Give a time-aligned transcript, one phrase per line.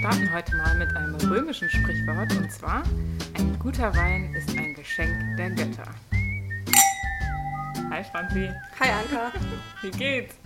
[0.00, 2.82] starten heute mal mit einem römischen Sprichwort und zwar:
[3.36, 5.84] Ein guter Wein ist ein Geschenk der Götter.
[7.90, 8.48] Hi Franzi.
[8.80, 9.30] Hi Anka.
[9.82, 10.36] Wie geht's?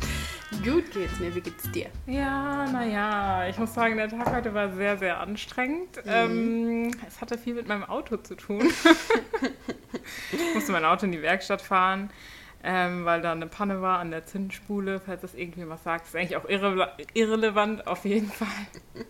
[0.64, 1.87] Gut geht's mir, wie geht's dir?
[2.07, 6.05] Ja, naja, ich muss sagen, der Tag heute war sehr, sehr anstrengend.
[6.05, 6.11] Mhm.
[6.11, 8.62] Ähm, es hatte viel mit meinem Auto zu tun.
[10.32, 12.11] ich musste mein Auto in die Werkstatt fahren
[12.67, 16.07] ähm, weil da eine Panne war an der Zündspule, falls das irgendwie was sagt.
[16.07, 18.48] Ist eigentlich auch irre irrelevant, auf jeden Fall.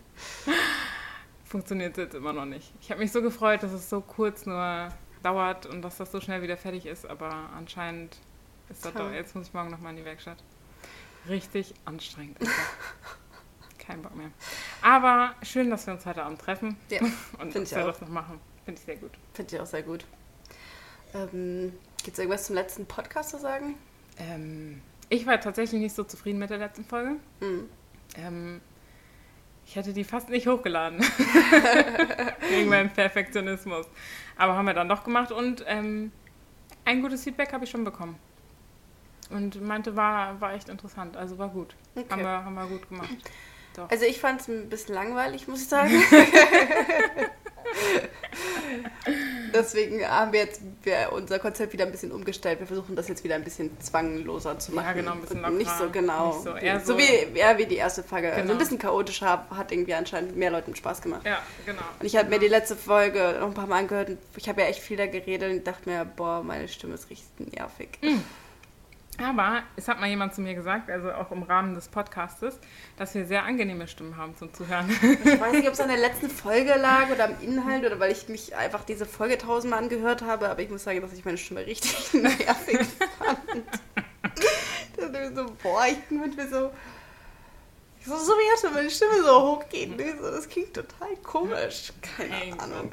[1.45, 2.73] Funktioniert jetzt immer noch nicht.
[2.81, 4.89] Ich habe mich so gefreut, dass es so kurz nur
[5.23, 8.17] dauert und dass das so schnell wieder fertig ist, aber anscheinend
[8.69, 10.37] ist das doch, jetzt muss ich morgen nochmal in die Werkstatt.
[11.29, 12.37] Richtig anstrengend.
[13.77, 14.31] Kein Bock mehr.
[14.81, 16.99] Aber schön, dass wir uns heute Abend treffen ja,
[17.39, 18.41] und dass wir das noch machen.
[18.65, 19.11] Finde ich sehr gut.
[19.33, 20.05] Finde ich auch sehr gut.
[21.13, 21.73] Ähm,
[22.05, 23.79] Gibt es irgendwas zum letzten Podcast zu sagen?
[24.19, 27.15] Ähm, ich war tatsächlich nicht so zufrieden mit der letzten Folge.
[27.39, 27.67] Mhm.
[28.15, 28.61] Ähm,
[29.65, 30.99] ich hätte die fast nicht hochgeladen.
[32.51, 33.87] Wegen meinem Perfektionismus.
[34.37, 36.11] Aber haben wir dann doch gemacht und ähm,
[36.85, 38.19] ein gutes Feedback habe ich schon bekommen.
[39.31, 41.17] Und meinte, war, war echt interessant.
[41.17, 41.75] Also war gut.
[41.95, 42.05] Okay.
[42.11, 43.09] Haben, wir, haben wir gut gemacht.
[43.75, 43.89] Doch.
[43.89, 45.91] Also ich fand es ein bisschen langweilig, muss ich sagen.
[49.53, 52.59] Deswegen haben wir jetzt wir unser Konzept wieder ein bisschen umgestellt.
[52.59, 54.87] Wir versuchen das jetzt wieder ein bisschen zwangloser zu machen.
[54.87, 55.57] Ja, genau, ein bisschen lockerer.
[55.57, 56.33] Nicht so genau.
[56.33, 58.27] Nicht so, eher so, so wie, eher wie die erste Folge.
[58.29, 58.41] Genau.
[58.41, 61.25] Also ein bisschen chaotischer hat irgendwie anscheinend mehr Leuten Spaß gemacht.
[61.25, 61.81] Ja, genau.
[61.99, 64.61] Und ich habe mir die letzte Folge noch ein paar Mal angehört und ich habe
[64.61, 67.89] ja echt viel da geredet und dachte mir, boah, meine Stimme ist richtig nervig.
[68.01, 68.23] Mhm.
[69.17, 72.59] Aber es hat mal jemand zu mir gesagt, also auch im Rahmen des Podcastes,
[72.97, 74.89] dass wir sehr angenehme Stimmen haben zum Zuhören.
[75.23, 78.11] Ich weiß nicht, ob es an der letzten Folge lag oder am Inhalt oder weil
[78.11, 81.37] ich mich einfach diese Folge tausendmal angehört habe, aber ich muss sagen, dass ich meine
[81.37, 82.79] Stimme richtig nervig
[83.17, 83.63] fand.
[84.97, 86.71] da dachte ich so, boah, ich bin mir so.
[88.05, 89.97] So, so wie hatte meine Stimme so hochgehen.
[89.97, 91.91] Das klingt total komisch.
[92.01, 92.91] Keine Ahnung.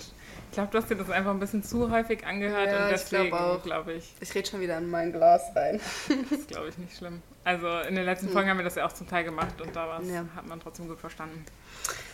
[0.52, 3.30] Ich glaube, du hast dir das einfach ein bisschen zu häufig angehört ja, und deswegen
[3.30, 4.12] glaube glaub ich.
[4.20, 5.80] Ich rede schon wieder in mein Glas rein.
[6.28, 7.22] das ist, glaube ich, nicht schlimm.
[7.42, 8.34] Also in den letzten hm.
[8.34, 10.26] Folgen haben wir das ja auch zum Teil gemacht und da ja.
[10.36, 11.42] hat man trotzdem gut verstanden.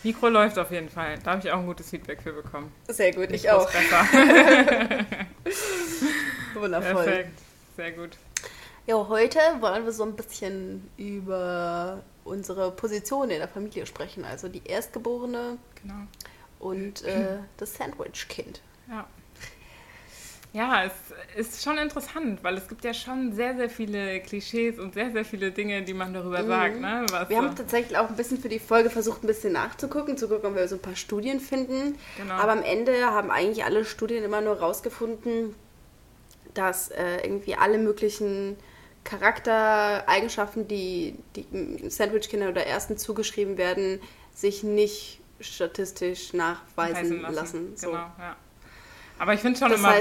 [0.03, 1.19] Mikro läuft auf jeden Fall.
[1.21, 2.71] Da habe ich auch ein gutes Feedback für bekommen.
[2.87, 3.69] Sehr gut, ich, ich auch.
[3.69, 4.05] Besser.
[6.53, 7.03] Wundervoll.
[7.03, 7.39] Perfekt,
[7.75, 8.11] sehr gut.
[8.87, 14.23] Ja, heute wollen wir so ein bisschen über unsere Position in der Familie sprechen.
[14.23, 15.57] Also die Erstgeborene.
[15.83, 16.07] Genau
[16.59, 18.61] und äh, das Sandwich-Kind.
[18.89, 19.07] Ja.
[20.51, 20.85] Ja,
[21.35, 25.11] es ist schon interessant, weil es gibt ja schon sehr, sehr viele Klischees und sehr,
[25.11, 26.47] sehr viele Dinge, die man darüber mhm.
[26.47, 26.79] sagt.
[26.79, 27.05] Ne?
[27.27, 30.49] wir haben tatsächlich auch ein bisschen für die Folge versucht, ein bisschen nachzugucken, zu gucken,
[30.49, 31.95] ob wir so ein paar Studien finden.
[32.17, 32.33] Genau.
[32.33, 35.53] Aber am Ende haben eigentlich alle Studien immer nur rausgefunden,
[36.55, 38.57] dass äh, irgendwie alle möglichen
[39.03, 44.01] Charaktereigenschaften, die, die Sandwich-Kindern oder Ersten zugeschrieben werden,
[44.33, 47.35] sich nicht statistisch nachweisen lassen.
[47.35, 47.77] lassen.
[47.77, 47.87] So.
[47.87, 48.35] Genau, ja.
[49.19, 49.93] Aber ich finde schon, immer,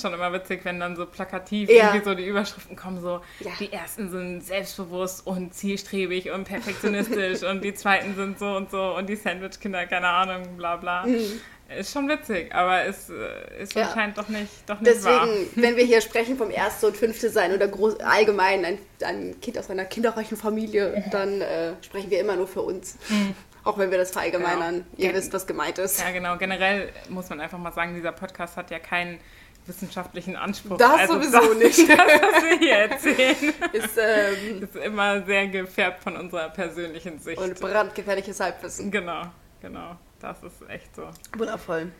[0.00, 1.86] schon immer witzig, wenn dann so plakativ ja.
[1.86, 3.52] irgendwie so die Überschriften kommen, so ja.
[3.60, 8.96] die ersten sind selbstbewusst und zielstrebig und perfektionistisch und die zweiten sind so und so
[8.96, 11.06] und die Sandwich-Kinder, keine Ahnung, bla bla.
[11.06, 11.40] Mhm.
[11.78, 13.88] Ist schon witzig, aber es äh, ist ja.
[13.88, 15.28] anscheinend doch nicht, doch nicht Deswegen, wahr.
[15.54, 19.58] wenn wir hier sprechen vom Erste und Fünfte sein oder groß, allgemein ein, ein Kind
[19.58, 22.96] aus einer kinderreichen Familie, dann äh, sprechen wir immer nur für uns.
[23.10, 23.34] Mhm.
[23.68, 24.86] Auch wenn wir das verallgemeinern.
[24.96, 25.08] Genau.
[25.08, 26.00] Ihr wisst, was gemeint ist.
[26.00, 26.38] Ja, genau.
[26.38, 29.20] Generell muss man einfach mal sagen, dieser Podcast hat ja keinen
[29.66, 30.78] wissenschaftlichen Anspruch.
[30.78, 31.78] Das also sowieso das, nicht.
[31.88, 37.36] Das, was wir hier erzählen, ist, ähm, ist immer sehr gefärbt von unserer persönlichen Sicht.
[37.36, 38.90] Und brandgefährliches Halbwissen.
[38.90, 39.24] Genau,
[39.60, 39.96] genau.
[40.18, 41.10] Das ist echt so.
[41.36, 41.92] Wundervoll.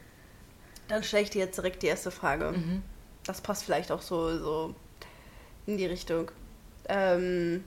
[0.88, 2.52] Dann stelle ich dir jetzt direkt die erste Frage.
[2.52, 2.82] Mhm.
[3.24, 4.74] Das passt vielleicht auch so, so
[5.66, 6.30] in die Richtung.
[6.88, 7.62] Ähm,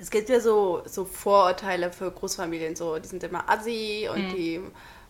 [0.00, 4.34] es gibt ja so, so Vorurteile für Großfamilien, so die sind immer assi und mhm.
[4.34, 4.60] die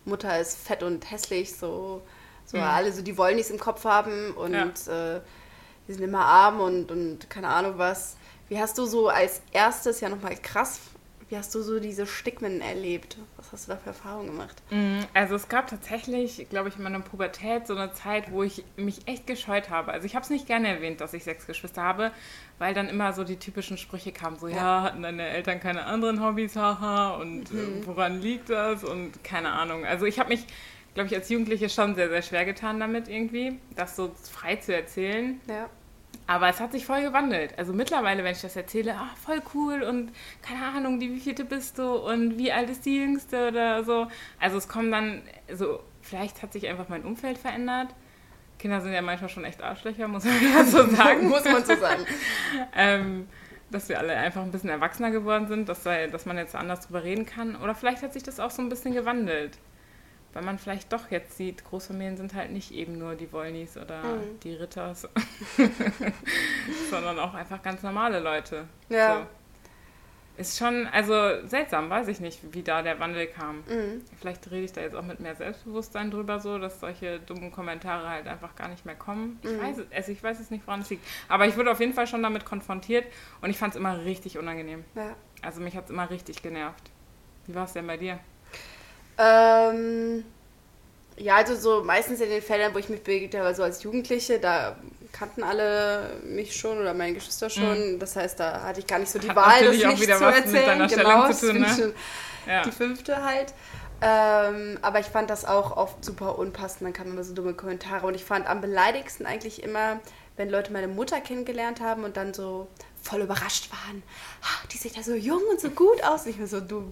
[0.05, 2.01] Mutter ist fett und hässlich, so,
[2.45, 2.63] so mhm.
[2.63, 5.15] alle so, die wollen nichts im Kopf haben und ja.
[5.15, 5.21] äh,
[5.87, 8.17] die sind immer arm und, und keine Ahnung was.
[8.47, 10.79] Wie hast du so als erstes ja nochmal krass
[11.35, 13.17] wie hast du so diese Stigmen erlebt?
[13.35, 14.55] Was hast du da für Erfahrungen gemacht?
[14.69, 18.63] Mm, also es gab tatsächlich, glaube ich, in meiner Pubertät so eine Zeit, wo ich
[18.77, 19.91] mich echt gescheut habe.
[19.91, 22.13] Also ich habe es nicht gerne erwähnt, dass ich sechs Geschwister habe,
[22.57, 25.83] weil dann immer so die typischen Sprüche kamen, so ja, ja hatten deine Eltern keine
[25.83, 27.85] anderen Hobbys, haha, und äh, mhm.
[27.85, 28.85] woran liegt das?
[28.85, 29.85] Und keine Ahnung.
[29.85, 30.45] Also ich habe mich,
[30.93, 34.73] glaube ich, als Jugendliche schon sehr, sehr schwer getan damit irgendwie, das so frei zu
[34.73, 35.41] erzählen.
[35.49, 35.69] Ja.
[36.27, 37.57] Aber es hat sich voll gewandelt.
[37.57, 40.11] Also mittlerweile, wenn ich das erzähle, ah, voll cool und
[40.41, 44.07] keine Ahnung, die wievielte bist du und wie alt ist die Jüngste oder so.
[44.39, 45.21] Also es kommen dann
[45.53, 47.89] so, vielleicht hat sich einfach mein Umfeld verändert.
[48.57, 51.27] Kinder sind ja manchmal schon echt Arschlöcher, muss man ja so sagen.
[51.27, 52.05] muss man so sagen.
[52.75, 53.27] ähm,
[53.69, 57.03] dass wir alle einfach ein bisschen erwachsener geworden sind, dass, dass man jetzt anders drüber
[57.03, 57.55] reden kann.
[57.57, 59.57] Oder vielleicht hat sich das auch so ein bisschen gewandelt.
[60.35, 64.03] Weil man vielleicht doch jetzt sieht, Großfamilien sind halt nicht eben nur die Wollnis oder
[64.03, 64.37] mhm.
[64.43, 65.07] die Ritters,
[66.89, 68.65] sondern auch einfach ganz normale Leute.
[68.89, 69.19] Ja.
[69.21, 69.27] So.
[70.37, 73.59] Ist schon, also seltsam, weiß ich nicht, wie da der Wandel kam.
[73.59, 74.03] Mhm.
[74.19, 78.09] Vielleicht rede ich da jetzt auch mit mehr Selbstbewusstsein drüber so, dass solche dummen Kommentare
[78.09, 79.39] halt einfach gar nicht mehr kommen.
[79.41, 79.61] Ich, mhm.
[79.61, 81.07] weiß, also ich weiß es nicht, woran es liegt.
[81.29, 83.05] Aber ich wurde auf jeden Fall schon damit konfrontiert
[83.39, 84.83] und ich fand es immer richtig unangenehm.
[84.95, 85.15] Ja.
[85.41, 86.91] Also mich hat es immer richtig genervt.
[87.47, 88.19] Wie war es denn bei dir?
[89.17, 90.25] Ähm,
[91.17, 94.39] ja, also so meistens in den Fällen, wo ich mich bewegt habe, so als Jugendliche,
[94.39, 94.75] da
[95.11, 97.93] kannten alle mich schon oder meine Geschwister schon.
[97.93, 97.99] Mhm.
[97.99, 100.87] Das heißt, da hatte ich gar nicht so die Hat Wahl, das nicht zu erzählen.
[100.87, 101.93] genau, zu tun, ne?
[102.47, 102.63] ja.
[102.63, 103.53] die fünfte halt.
[104.01, 106.81] Ähm, aber ich fand das auch oft super unpassend.
[106.81, 108.05] Dann kamen immer so dumme Kommentare.
[108.05, 109.99] Und ich fand am beleidigsten eigentlich immer,
[110.35, 112.67] wenn Leute meine Mutter kennengelernt haben und dann so
[113.01, 114.03] voll überrascht waren.
[114.71, 116.25] Die sieht ja so jung und so gut aus.
[116.25, 116.83] Und ich mir so, du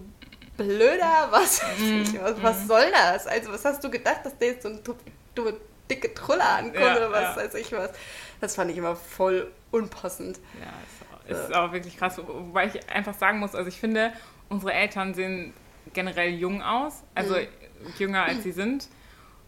[0.56, 2.66] blöder, was, mm, was, was mm.
[2.66, 3.26] soll das?
[3.26, 4.80] Also, was hast du gedacht, dass der jetzt so ein
[5.34, 5.54] dumme,
[5.90, 7.36] dicke Truller ankommt ja, oder was ja.
[7.36, 7.90] weiß ich was?
[8.40, 10.38] Das fand ich immer voll unpassend.
[10.60, 10.72] Ja,
[11.28, 12.18] ist, auch, ist auch wirklich krass.
[12.18, 14.12] Wobei ich einfach sagen muss, also ich finde,
[14.48, 15.52] unsere Eltern sehen
[15.92, 17.46] generell jung aus, also mhm.
[17.98, 18.88] jünger als sie sind.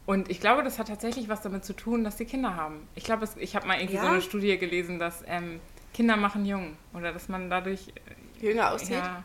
[0.05, 2.87] Und ich glaube, das hat tatsächlich was damit zu tun, dass sie Kinder haben.
[2.95, 4.03] Ich glaube, ich habe mal irgendwie ja?
[4.03, 5.61] so eine Studie gelesen, dass ähm,
[5.93, 7.89] Kinder machen jung oder dass man dadurch
[8.41, 8.99] äh, jünger aussieht.
[8.99, 9.25] Ja,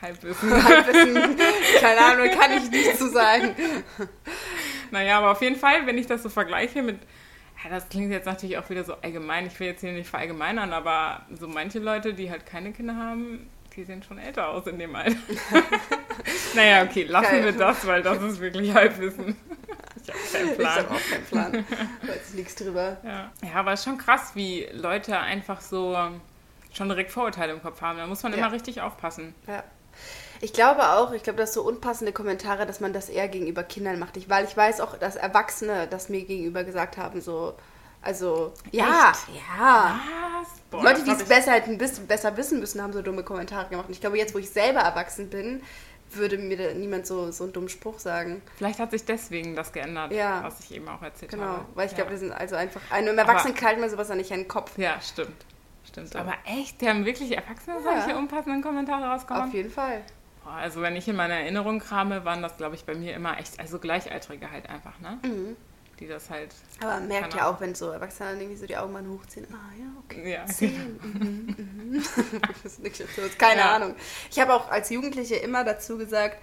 [0.00, 0.64] Halbwissen.
[0.64, 1.14] Halbwissen.
[1.80, 3.54] Keine Ahnung, kann ich nicht zu sagen.
[4.90, 6.98] Naja, aber auf jeden Fall, wenn ich das so vergleiche mit,
[7.62, 10.72] ja, das klingt jetzt natürlich auch wieder so allgemein, ich will jetzt hier nicht verallgemeinern,
[10.72, 14.78] aber so manche Leute, die halt keine Kinder haben, die sehen schon älter aus in
[14.78, 15.16] dem Alter.
[16.54, 17.44] naja, okay, lassen Geil.
[17.44, 19.36] wir das, weil das ist wirklich Halbwissen.
[20.02, 20.78] Ich habe keinen Plan.
[20.78, 21.66] Ich habe auch keinen Plan.
[22.02, 22.96] Weiß nichts drüber.
[23.04, 23.30] Ja.
[23.42, 25.96] ja, aber es ist schon krass, wie Leute einfach so
[26.72, 27.98] schon direkt Vorurteile im Kopf haben.
[27.98, 28.38] Da muss man ja.
[28.38, 29.34] immer richtig aufpassen.
[29.46, 29.64] Ja.
[30.40, 33.98] Ich glaube auch, ich glaube, dass so unpassende Kommentare, dass man das eher gegenüber Kindern
[33.98, 34.16] macht.
[34.16, 37.54] Ich, weil ich weiß auch, dass Erwachsene das mir gegenüber gesagt haben, so,
[38.02, 39.36] also, ja, Echt?
[39.36, 40.00] ja.
[40.70, 43.68] Boah, Leute, die es besser, halt ein bisschen besser wissen müssen, haben so dumme Kommentare
[43.68, 43.88] gemacht.
[43.88, 45.62] Und ich glaube, jetzt, wo ich selber erwachsen bin,
[46.10, 48.40] würde mir niemand so, so einen dummen Spruch sagen.
[48.56, 50.42] Vielleicht hat sich deswegen das geändert, ja.
[50.42, 51.58] was ich eben auch erzählt genau, habe.
[51.58, 51.96] Genau, weil ich ja.
[51.96, 54.78] glaube, wir sind also einfach, einem Erwachsenen knallt man sowas ja nicht in den Kopf.
[54.78, 55.44] Ja, stimmt.
[55.88, 56.12] Stimmt.
[56.12, 56.18] So.
[56.18, 58.02] Aber echt, die haben wirklich Erwachsene ja.
[58.02, 59.48] solche unpassenden Kommentare rausgekommen?
[59.48, 60.02] Auf jeden Fall.
[60.44, 63.60] Also wenn ich in meiner Erinnerung krame, waren das, glaube ich, bei mir immer echt,
[63.60, 65.18] also Gleichaltrige halt einfach, ne?
[65.22, 65.56] Mhm.
[66.00, 66.54] Die das halt.
[66.80, 69.46] Aber man merkt ja auch, wenn so Erwachsene irgendwie so die Augen mal hochziehen.
[69.50, 70.32] Ah ja, okay.
[70.32, 70.46] Ja.
[70.46, 70.96] Zehn.
[71.02, 71.56] Mhm,
[71.92, 72.02] mhm.
[73.38, 73.74] Keine ja.
[73.74, 73.96] Ahnung.
[74.30, 76.38] Ich habe auch als Jugendliche immer dazu gesagt,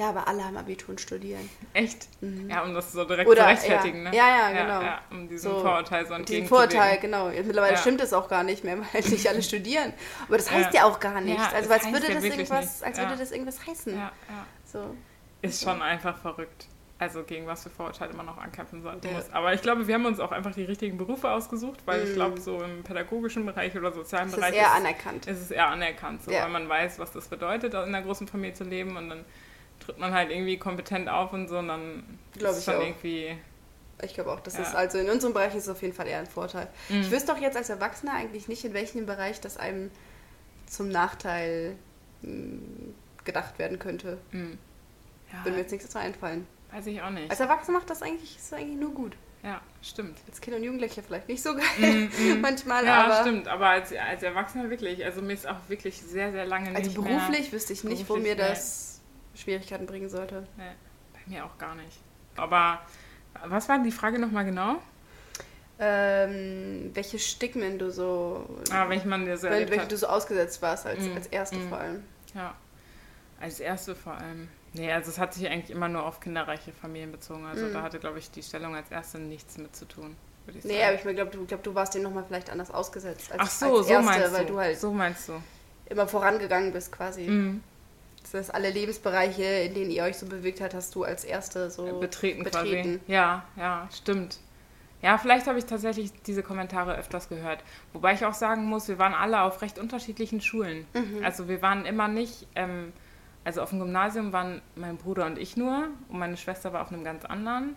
[0.00, 1.46] ja, aber alle haben Abitur und studieren.
[1.74, 2.08] Echt?
[2.22, 2.48] Mhm.
[2.48, 4.10] Ja, um das so direkt Oder, zu rechtfertigen, ja.
[4.10, 4.16] ne?
[4.16, 4.80] Ja, ja, genau.
[4.80, 6.48] Ja, um diesen so, Vorurteil so entgegenzugehen.
[6.48, 7.28] Vorurteil, genau.
[7.28, 9.92] Mittlerweile stimmt es auch gar nicht mehr, weil nicht alle studieren.
[10.26, 11.52] Aber das heißt ja, auch gar nichts.
[11.52, 13.92] also als würde das irgendwas, als würde das irgendwas heißen.
[13.94, 14.46] Ja, ja.
[14.64, 14.96] So.
[15.42, 16.66] Ist schon einfach verrückt.
[16.98, 19.08] Also gegen was für Vorurteile man noch ankämpfen sollte.
[19.08, 19.22] Ja.
[19.32, 22.08] Aber ich glaube, wir haben uns auch einfach die richtigen Berufe ausgesucht, weil mm.
[22.08, 25.26] ich glaube, so im pädagogischen Bereich oder sozialen ist Bereich ist eher anerkannt.
[25.26, 28.54] Ist es eher anerkannt, so, weil man weiß, was das bedeutet, in einer großen Familie
[28.54, 29.24] zu leben und dann
[29.80, 33.36] tritt man halt irgendwie kompetent auf und so und dann glaube ich schon irgendwie.
[34.02, 34.62] Ich glaube auch, das ja.
[34.62, 36.68] ist also in unserem Bereich ist es auf jeden Fall eher ein Vorteil.
[36.88, 37.02] Mhm.
[37.02, 39.90] Ich wüsste doch jetzt als Erwachsener eigentlich nicht, in welchem Bereich das einem
[40.66, 41.76] zum Nachteil
[42.22, 44.18] mh, hm, gedacht werden könnte.
[44.32, 44.58] Mhm.
[45.32, 45.44] Ja.
[45.44, 46.46] Würde mir jetzt nichts dazu einfallen.
[46.72, 47.30] Weiß ich auch nicht.
[47.30, 49.16] Als Erwachsener macht das eigentlich, ist das eigentlich nur gut.
[49.42, 50.18] Ja, stimmt.
[50.28, 52.40] Als Kind und Jugendlicher vielleicht nicht so geil mm, mm.
[52.40, 53.20] manchmal, ja, aber...
[53.22, 55.04] stimmt, aber als, als Erwachsener wirklich.
[55.04, 57.84] Also mir ist auch wirklich sehr, sehr lange also nicht Also beruflich mehr, wüsste ich
[57.84, 58.89] nicht, wo mir das
[59.34, 60.46] Schwierigkeiten bringen sollte.
[60.56, 60.72] Nee,
[61.12, 62.00] bei mir auch gar nicht.
[62.36, 62.80] Aber
[63.46, 64.76] was war die Frage nochmal genau?
[65.78, 68.44] Ähm, welche Stigmen du so.
[68.70, 71.68] Ah, welche man dir so welche du so ausgesetzt warst, als, mm, als erste mm,
[71.68, 72.04] vor allem.
[72.34, 72.54] Ja,
[73.40, 74.48] als erste vor allem.
[74.74, 77.46] Nee, also es hat sich eigentlich immer nur auf kinderreiche Familien bezogen.
[77.46, 77.72] Also mm.
[77.72, 80.16] da hatte, glaube ich, die Stellung als erste nichts mit zu tun.
[80.48, 83.40] Ich nee, aber ich glaube, du, glaub, du warst dem nochmal vielleicht anders ausgesetzt als,
[83.40, 84.58] Ach so, als so erste, meinst weil du.
[84.58, 85.42] halt so meinst du.
[85.86, 87.26] immer vorangegangen bist quasi.
[88.30, 91.70] Das heißt, alle Lebensbereiche, in denen ihr euch so bewegt habt, hast du als erste
[91.70, 92.44] so betreten.
[92.44, 92.98] betreten.
[92.98, 93.12] Quasi.
[93.12, 94.38] Ja, ja, stimmt.
[95.02, 97.64] Ja, vielleicht habe ich tatsächlich diese Kommentare öfters gehört.
[97.92, 100.86] Wobei ich auch sagen muss, wir waren alle auf recht unterschiedlichen Schulen.
[100.92, 101.24] Mhm.
[101.24, 102.92] Also wir waren immer nicht, ähm,
[103.42, 106.92] also auf dem Gymnasium waren mein Bruder und ich nur und meine Schwester war auf
[106.92, 107.76] einem ganz anderen.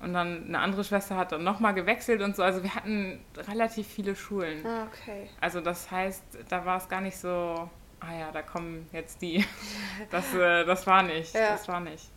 [0.00, 2.42] Und dann eine andere Schwester hat dann nochmal gewechselt und so.
[2.42, 4.66] Also wir hatten relativ viele Schulen.
[4.66, 5.30] Ah, okay.
[5.40, 7.70] Also das heißt, da war es gar nicht so
[8.00, 9.44] ah ja, da kommen jetzt die.
[10.10, 11.34] Das, äh, das war nicht.
[11.34, 11.52] Ja.
[11.52, 12.10] Das war nicht.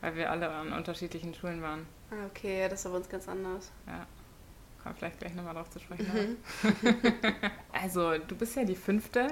[0.00, 1.86] Weil wir alle an unterschiedlichen Schulen waren.
[2.10, 3.70] Ah, okay, ja, das ist bei uns ganz anders.
[3.86, 4.06] Ja.
[4.82, 6.38] Kommen vielleicht gleich nochmal drauf zu sprechen.
[6.62, 6.94] Mhm.
[7.72, 9.28] also, du bist ja die fünfte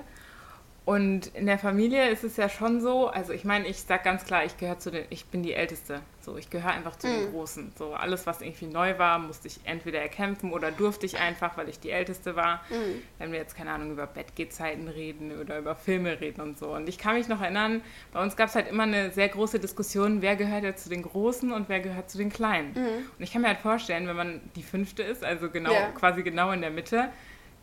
[0.91, 4.25] und in der Familie ist es ja schon so, also ich meine, ich sag ganz
[4.25, 6.01] klar, ich gehöre zu den, ich bin die Älteste.
[6.21, 7.13] So, ich gehöre einfach zu mhm.
[7.13, 7.73] den Großen.
[7.79, 11.69] So, alles, was irgendwie neu war, musste ich entweder erkämpfen oder durfte ich einfach, weil
[11.69, 12.57] ich die Älteste war.
[12.71, 13.03] Mhm.
[13.19, 16.75] Wenn wir jetzt, keine Ahnung, über Bettgehzeiten reden oder über Filme reden und so.
[16.75, 17.83] Und ich kann mich noch erinnern,
[18.13, 21.03] bei uns gab es halt immer eine sehr große Diskussion, wer gehört jetzt zu den
[21.03, 22.73] Großen und wer gehört zu den Kleinen.
[22.73, 23.11] Mhm.
[23.17, 25.93] Und ich kann mir halt vorstellen, wenn man die Fünfte ist, also genau, ja.
[25.93, 27.11] quasi genau in der Mitte,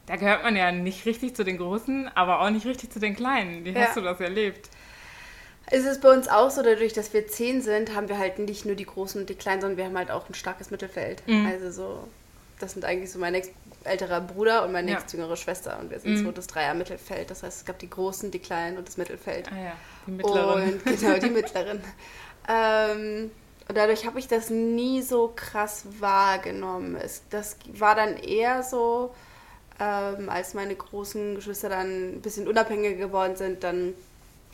[0.08, 3.16] da gehört man ja nicht richtig zu den Großen, aber auch nicht richtig zu den
[3.16, 3.66] Kleinen.
[3.66, 3.82] Wie ja.
[3.82, 4.70] hast du das erlebt?
[5.70, 8.66] Es ist bei uns auch so, dadurch, dass wir zehn sind, haben wir halt nicht
[8.66, 11.22] nur die Großen und die Kleinen, sondern wir haben halt auch ein starkes Mittelfeld.
[11.28, 11.46] Mhm.
[11.46, 12.08] Also so,
[12.60, 13.40] das sind eigentlich so mein
[13.84, 16.26] älterer Bruder und meine nächst jüngere Schwester und wir sind mhm.
[16.26, 17.30] so das Dreier-Mittelfeld.
[17.30, 19.52] Das heißt, es gab die Großen, die Kleinen und das Mittelfeld.
[19.52, 19.74] Ah ja,
[20.08, 20.74] die Mittleren.
[20.74, 21.82] Und genau, die Mittleren.
[22.48, 23.32] ähm,
[23.68, 26.96] und dadurch habe ich das nie so krass wahrgenommen.
[26.96, 29.14] Es, das war dann eher so,
[29.80, 33.94] ähm, als meine großen Geschwister dann ein bisschen unabhängiger geworden sind, dann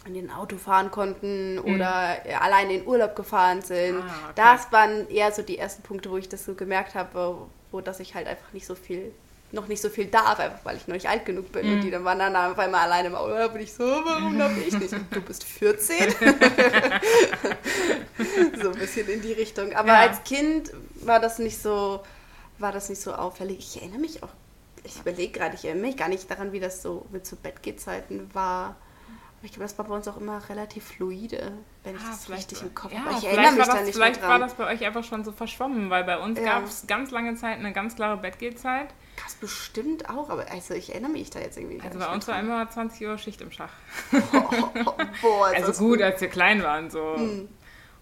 [0.05, 1.75] in den Auto fahren konnten mhm.
[1.75, 2.35] oder mhm.
[2.39, 3.97] alleine in Urlaub gefahren sind.
[4.01, 4.33] Ah, okay.
[4.35, 7.37] Das waren eher so die ersten Punkte, wo ich das so gemerkt habe,
[7.71, 9.11] wo dass ich halt einfach nicht so viel
[9.53, 11.67] noch nicht so viel darf, einfach weil ich noch nicht alt genug bin.
[11.67, 11.73] Mhm.
[11.73, 14.51] Und die dann waren dann auf einmal alleine im Urlaub und ich so, warum darf
[14.57, 14.93] ich nicht?
[15.11, 16.09] Du bist 14.
[18.61, 19.73] so ein bisschen in die Richtung.
[19.73, 19.99] Aber ja.
[19.99, 22.03] als Kind war das nicht so,
[22.57, 23.59] war das nicht so auffällig.
[23.59, 24.29] Ich erinnere mich auch
[24.83, 28.33] ich überlege gerade, ich erinnere mich gar nicht daran, wie das so mit zu Bettgehzeiten
[28.33, 28.75] war.
[29.37, 31.51] Aber ich glaube, das war bei uns auch immer relativ fluide,
[31.83, 33.11] wenn ich ah, das richtig im Kopf habe.
[33.11, 35.89] Ja, ich erinnere mich da nicht Vielleicht war das bei euch einfach schon so verschwommen,
[35.89, 36.45] weil bei uns ja.
[36.45, 38.93] gab es ganz lange Zeit eine ganz klare Bettgehzeit.
[39.17, 42.27] Gab es bestimmt auch, aber also ich erinnere mich da jetzt irgendwie Also bei uns
[42.27, 43.73] war immer 20 Uhr Schicht im Schach.
[44.13, 47.15] Oh, boah, also gut, gut, als wir klein waren so.
[47.15, 47.49] Hm.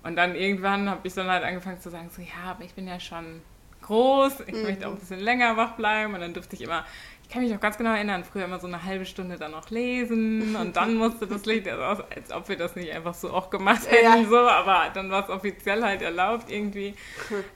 [0.03, 2.88] Und dann irgendwann habe ich dann halt angefangen zu sagen, so ja, aber ich bin
[2.88, 3.41] ja schon
[3.81, 4.63] groß, ich mhm.
[4.63, 6.85] möchte auch ein bisschen länger wach bleiben und dann durfte ich immer,
[7.23, 9.69] ich kann mich noch ganz genau erinnern, früher immer so eine halbe Stunde dann noch
[9.69, 13.50] lesen und dann musste das Licht aus, als ob wir das nicht einfach so auch
[13.50, 14.29] gemacht hätten, ja.
[14.29, 16.93] so, aber dann war es offiziell halt erlaubt irgendwie.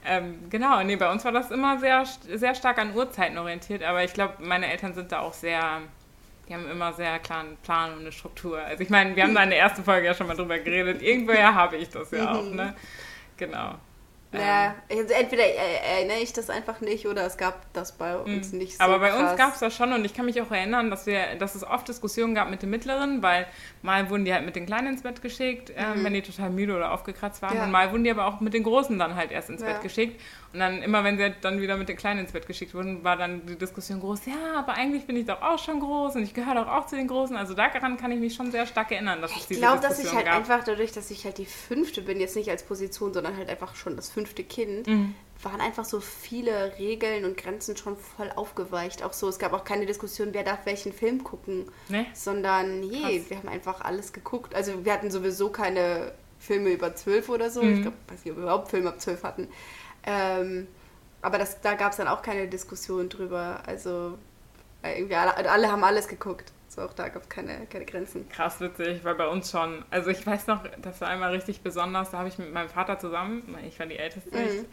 [0.04, 2.04] Ähm, genau, nee, bei uns war das immer sehr,
[2.34, 5.82] sehr stark an Uhrzeiten orientiert, aber ich glaube, meine Eltern sind da auch sehr
[6.48, 8.58] die haben immer sehr klaren Plan und eine Struktur.
[8.58, 11.02] Also ich meine, wir haben da in der ersten Folge ja schon mal drüber geredet.
[11.02, 12.74] Irgendwoher habe ich das ja auch, ne?
[13.36, 13.74] Genau.
[14.32, 18.58] Ja, also entweder erinnere ich das einfach nicht oder es gab das bei uns mhm.
[18.58, 18.84] nicht so.
[18.84, 19.30] Aber bei krass.
[19.30, 21.64] uns gab es das schon und ich kann mich auch erinnern, dass wir, dass es
[21.64, 23.46] oft Diskussionen gab mit den Mittleren, weil
[23.82, 26.04] mal wurden die halt mit den Kleinen ins Bett geschickt, äh, mhm.
[26.04, 27.56] wenn die total müde oder aufgekratzt waren.
[27.56, 27.64] Ja.
[27.64, 29.68] Und mal wurden die aber auch mit den Großen dann halt erst ins ja.
[29.68, 30.20] Bett geschickt.
[30.56, 33.18] Und dann immer, wenn sie dann wieder mit den Kleinen ins Bett geschickt wurden, war
[33.18, 36.32] dann die Diskussion groß, ja, aber eigentlich bin ich doch auch schon groß und ich
[36.32, 37.36] gehöre doch auch zu den Großen.
[37.36, 40.02] Also daran kann ich mich schon sehr stark erinnern, dass es diese Ich glaube, dass
[40.02, 40.36] ich halt gab.
[40.36, 43.76] einfach dadurch, dass ich halt die Fünfte bin, jetzt nicht als Position, sondern halt einfach
[43.76, 45.14] schon das fünfte Kind, mhm.
[45.42, 49.02] waren einfach so viele Regeln und Grenzen schon voll aufgeweicht.
[49.02, 52.06] Auch so, es gab auch keine Diskussion, wer darf welchen Film gucken, nee?
[52.14, 54.54] sondern je, wir haben einfach alles geguckt.
[54.54, 57.62] Also wir hatten sowieso keine Filme über zwölf oder so.
[57.62, 57.74] Mhm.
[57.74, 59.48] Ich glaube, weiß nicht, ob wir überhaupt Filme ab zwölf hatten.
[60.06, 60.68] Ähm,
[61.22, 63.60] aber das, da gab es dann auch keine Diskussion drüber.
[63.66, 64.16] Also
[64.82, 66.52] äh, irgendwie alle, alle haben alles geguckt.
[66.68, 68.28] So auch da gab es keine, keine Grenzen.
[68.28, 69.84] Krass witzig, weil bei uns schon.
[69.90, 72.10] Also ich weiß noch, das war einmal richtig besonders.
[72.10, 74.44] Da habe ich mit meinem Vater zusammen, ich war die Älteste, mhm.
[74.44, 74.64] ich war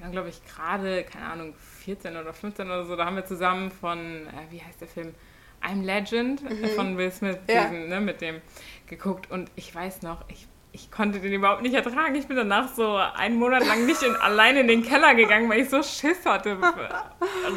[0.00, 3.70] dann glaube ich gerade, keine Ahnung, 14 oder 15 oder so, da haben wir zusammen
[3.70, 5.14] von, äh, wie heißt der Film?
[5.62, 6.66] I'm Legend mhm.
[6.70, 7.64] von Will Smith, ja.
[7.64, 8.42] diesen, ne, mit dem
[8.86, 9.30] geguckt.
[9.30, 12.16] Und ich weiß noch, ich ich konnte den überhaupt nicht ertragen.
[12.16, 15.60] Ich bin danach so einen Monat lang nicht in, alleine in den Keller gegangen, weil
[15.60, 16.58] ich so Schiss hatte.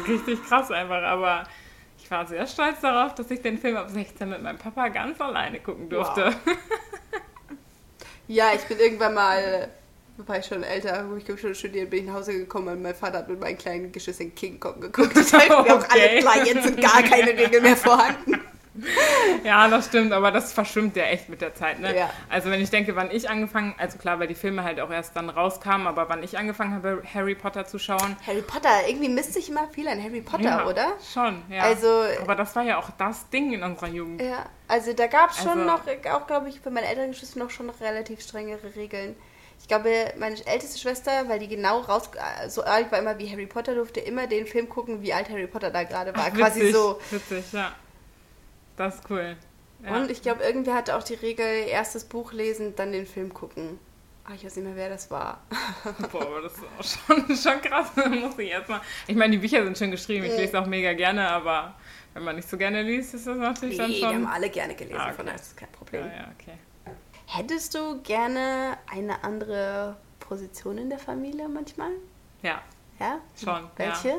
[0.06, 1.42] Richtig krass einfach, aber
[1.98, 5.20] ich war sehr stolz darauf, dass ich den Film ab 16 mit meinem Papa ganz
[5.20, 6.26] alleine gucken durfte.
[6.26, 6.56] Wow.
[8.28, 9.68] Ja, ich bin irgendwann mal,
[10.18, 12.94] war ich schon älter, wo ich schon studiert bin, ich nach Hause gekommen und mein
[12.94, 15.16] Vater hat mit meinen kleinen Geschwistern King Kong geguckt.
[15.16, 15.64] Das heißt, okay.
[15.64, 18.40] wir auch alle klar, jetzt sind gar keine Regeln mehr vorhanden.
[19.44, 21.80] Ja, das stimmt, aber das verschwimmt ja echt mit der Zeit.
[21.80, 21.96] Ne?
[21.96, 22.10] Ja.
[22.28, 25.16] Also wenn ich denke, wann ich angefangen, also klar, weil die Filme halt auch erst
[25.16, 28.16] dann rauskamen, aber wann ich angefangen habe, Harry Potter zu schauen.
[28.26, 30.92] Harry Potter, irgendwie misst sich immer viel an Harry Potter, ja, oder?
[31.12, 31.62] Schon, ja.
[31.62, 34.20] Also, aber das war ja auch das Ding in unserer Jugend.
[34.20, 37.38] Ja, also da gab es schon also, noch, auch glaube ich, für meine älteren Geschwister
[37.38, 39.16] noch schon noch relativ strengere Regeln.
[39.60, 42.10] Ich glaube, meine älteste Schwester, weil die genau raus,
[42.48, 45.46] so alt war immer wie Harry Potter, durfte immer den Film gucken, wie alt Harry
[45.46, 46.26] Potter da gerade war.
[46.28, 47.00] Ach, witzig, Quasi so.
[47.10, 47.72] Witzig, ja.
[48.78, 49.36] Das ist cool.
[49.84, 49.96] Ja.
[49.96, 53.78] Und ich glaube, irgendwer hatte auch die Regel, erstes Buch lesen, dann den Film gucken.
[54.24, 55.42] Ach, ich weiß nicht mehr, wer das war.
[56.12, 57.90] Boah, aber das ist auch schon, schon krass.
[57.96, 58.80] muss ich erstmal.
[59.06, 60.24] Ich meine, die Bücher sind schön geschrieben.
[60.26, 61.74] Ich lese auch mega gerne, aber
[62.14, 64.10] wenn man nicht so gerne liest, ist das natürlich nee, dann schon.
[64.10, 65.14] Wir haben alle gerne gelesen, ah, okay.
[65.14, 66.06] von daher ist das kein Problem.
[66.06, 66.58] Ja, ja, okay.
[67.26, 71.90] Hättest du gerne eine andere Position in der Familie manchmal?
[72.42, 72.62] Ja.
[72.98, 73.20] Ja?
[73.42, 73.70] Schon.
[73.76, 74.08] Welche?
[74.08, 74.14] Ja.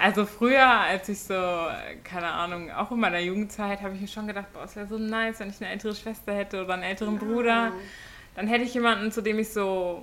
[0.00, 1.34] Also früher, als ich so,
[2.02, 4.98] keine Ahnung, auch in meiner Jugendzeit, habe ich mir schon gedacht, boah, es wäre so
[4.98, 7.72] nice, wenn ich eine ältere Schwester hätte oder einen älteren Bruder.
[8.34, 10.02] Dann hätte ich jemanden, zu dem ich so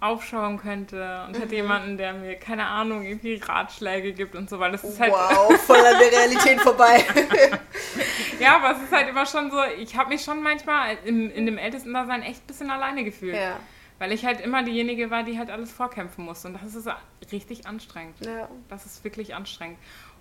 [0.00, 1.52] aufschauen könnte und hätte Mhm.
[1.54, 5.56] jemanden, der mir, keine Ahnung, irgendwie Ratschläge gibt und so, weil das ist halt, Wow,
[5.60, 7.04] voll an der Realität vorbei.
[8.40, 11.46] ja, aber es ist halt immer schon so, ich habe mich schon manchmal in, in
[11.46, 13.36] dem Ältesten-Dasein echt ein bisschen alleine gefühlt.
[13.36, 13.56] ja.
[14.00, 16.48] Weil ich halt immer diejenige war, die halt alles vorkämpfen musste.
[16.48, 16.88] Und das ist
[17.30, 18.16] richtig anstrengend.
[18.24, 18.48] ja.
[18.70, 19.78] Das ist wirklich anstrengend.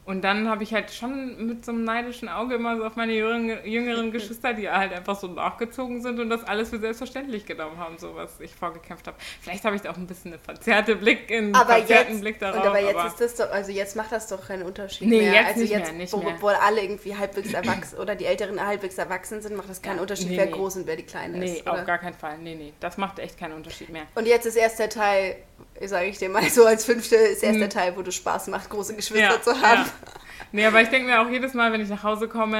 [0.10, 3.13] Und dann habe ich halt schon mit so einem neidischen Auge immer so auf meine
[3.13, 7.78] jüngeren, jüngeren Geschwister, die halt einfach so nachgezogen sind und das alles für selbstverständlich genommen
[7.78, 9.18] haben, so was ich vorgekämpft habe.
[9.39, 12.36] Vielleicht habe ich da auch ein bisschen eine verzerrte Blick, einen Aber verzerrten jetzt, Blick
[12.38, 12.66] und darauf.
[12.66, 15.32] aber jetzt aber ist das doch, also jetzt macht das doch keinen Unterschied Nee, mehr.
[15.32, 16.34] jetzt also nicht jetzt, mehr, nicht wo, mehr.
[16.34, 20.01] obwohl alle irgendwie halbwegs erwachsen oder die Älteren halbwegs erwachsen sind, macht das keinen Ja,
[20.01, 20.51] Unterschied, nee, wer nee.
[20.54, 21.68] groß und wer die Kleine nee, ist.
[21.68, 21.86] auf Oder?
[21.86, 22.39] gar keinen Fall.
[22.39, 24.08] Nee, nee, das macht echt keinen Unterschied mehr.
[24.16, 25.36] Und jetzt ist erst der Teil,
[25.86, 27.60] sage ich dir mal so als Fünfte, ist erst Mhm.
[27.62, 29.86] der Teil, wo du Spaß macht, große Geschwister zu haben.
[30.51, 32.58] Nee, aber ich denke mir auch jedes Mal, wenn ich nach Hause komme,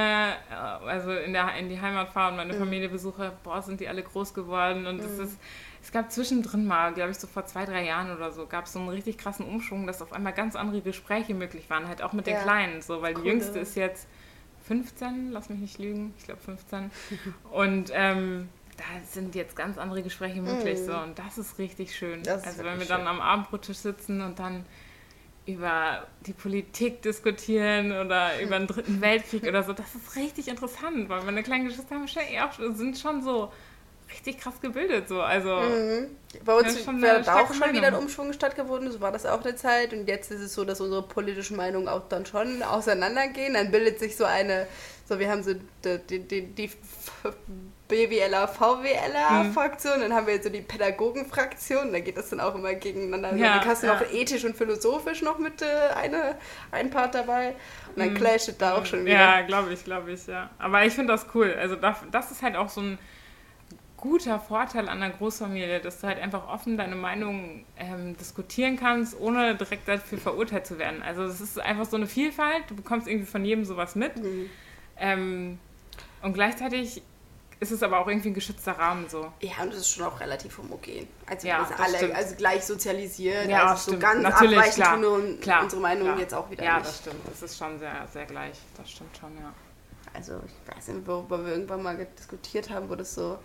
[0.50, 2.58] äh, also in, der, in die Heimat fahre und meine Mhm.
[2.58, 4.86] Familie besuche, boah, sind die alle groß geworden.
[4.86, 5.36] Und es ist,
[5.82, 8.74] es gab zwischendrin mal, glaube ich, so vor zwei, drei Jahren oder so, gab es
[8.74, 12.12] so einen richtig krassen Umschwung, dass auf einmal ganz andere Gespräche möglich waren, halt auch
[12.12, 12.42] mit den Ja.
[12.42, 13.62] Kleinen, so, weil Cool, die Jüngste ja.
[13.62, 14.06] ist jetzt
[14.68, 16.90] 15, lass mich nicht lügen, ich glaube 15.
[17.50, 18.48] und ähm,
[18.80, 22.22] da sind jetzt ganz andere Gespräche möglich, so, und das ist richtig schön.
[22.22, 23.08] Das also wenn wir wirklich dann schön.
[23.08, 24.64] am Abendbrottisch sitzen und dann
[25.46, 29.72] über die Politik diskutieren oder über den dritten Weltkrieg oder so.
[29.72, 33.52] Das ist richtig interessant, weil meine kleinen Geschwister haben schon, eh auch, sind schon so
[34.10, 35.08] richtig krass gebildet.
[35.08, 35.20] So.
[35.20, 36.16] Also, Mhm.
[36.44, 37.94] Bei uns wäre da auch schon wieder ein.
[37.94, 39.92] Umschwung stattgefunden, so war das auch eine Zeit.
[39.92, 43.54] Und jetzt ist es so, dass unsere politischen Meinungen auch dann schon auseinandergehen.
[43.54, 44.66] Dann bildet sich so eine,
[45.08, 46.70] so wir haben so die, die, die
[47.90, 49.54] BWLer, VWLer Mhm.
[50.00, 53.34] Dann haben wir so die Pädagogen-Fraktion, da geht das dann auch immer gegeneinander.
[53.36, 53.94] Ja, dann hast du ja.
[53.94, 55.66] noch ethisch und philosophisch noch mit äh,
[55.96, 56.36] eine,
[56.70, 57.54] ein Part dabei.
[57.88, 59.14] Und dann clasht da auch schon wieder.
[59.14, 59.20] Mhm.
[59.20, 60.50] ja, glaube ich, glaube ich, ja.
[60.58, 61.54] Aber ich finde das cool.
[61.58, 62.98] Also das, das ist halt auch so ein
[63.96, 69.18] guter Vorteil an einer Großfamilie, dass du halt einfach offen deine Meinung ähm, diskutieren kannst,
[69.20, 71.02] ohne direkt dafür verurteilt zu werden.
[71.02, 74.16] Also es ist einfach so eine Vielfalt, du bekommst irgendwie von jedem sowas mit.
[74.16, 74.50] Mhm.
[74.98, 75.58] Ähm,
[76.22, 77.02] und gleichzeitig
[77.60, 79.30] ist es aber auch irgendwie ein geschützter Rahmen so.
[79.40, 81.06] Ja, und das ist schon auch relativ homogen.
[81.26, 82.14] Also Ja, wir alle stimmt.
[82.14, 83.48] also gleich sozialisiert.
[83.48, 84.02] Ja, also so stimmt.
[84.02, 85.00] ganz Natürlich, abweichend klar.
[85.00, 86.18] wir Klar, unsere Meinung klar.
[86.18, 86.88] jetzt auch wieder Ja, nicht.
[86.88, 87.20] das stimmt.
[87.28, 88.56] Das ist schon sehr, sehr gleich.
[88.76, 89.52] Das stimmt schon, ja.
[90.14, 93.38] Also ich weiß nicht, worüber wir irgendwann mal diskutiert haben, wo das so,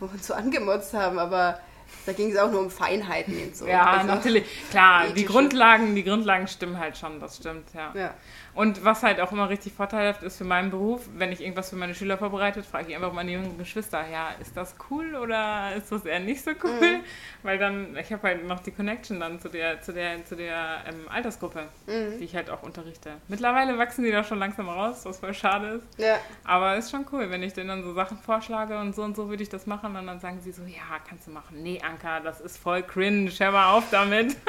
[0.00, 1.60] wo wir uns so angemotzt haben, aber
[2.04, 3.66] da ging es auch nur um Feinheiten und so.
[3.66, 4.44] Ja, Also, natürlich.
[4.70, 7.92] Klar, die Grundlagen, die Grundlagen stimmen halt schon, das stimmt, ja.
[7.94, 8.14] Ja.
[8.58, 11.76] Und was halt auch immer richtig vorteilhaft ist für meinen Beruf, wenn ich irgendwas für
[11.76, 15.92] meine Schüler vorbereitet, frage ich einfach meine jungen Geschwister, ja, ist das cool oder ist
[15.92, 16.72] das eher nicht so cool?
[16.80, 17.00] Mhm.
[17.44, 20.78] Weil dann, ich habe halt noch die Connection dann zu der, zu der, zu der
[20.88, 22.18] ähm, Altersgruppe, Mhm.
[22.18, 23.12] die ich halt auch unterrichte.
[23.28, 25.86] Mittlerweile wachsen die da schon langsam raus, was voll schade ist.
[25.96, 26.16] Ja.
[26.42, 29.28] Aber ist schon cool, wenn ich denen dann so Sachen vorschlage und so und so
[29.28, 31.62] würde ich das machen und dann sagen sie so, ja, kannst du machen.
[31.62, 34.34] Nee, Anka, das ist voll cringe, hör mal auf damit.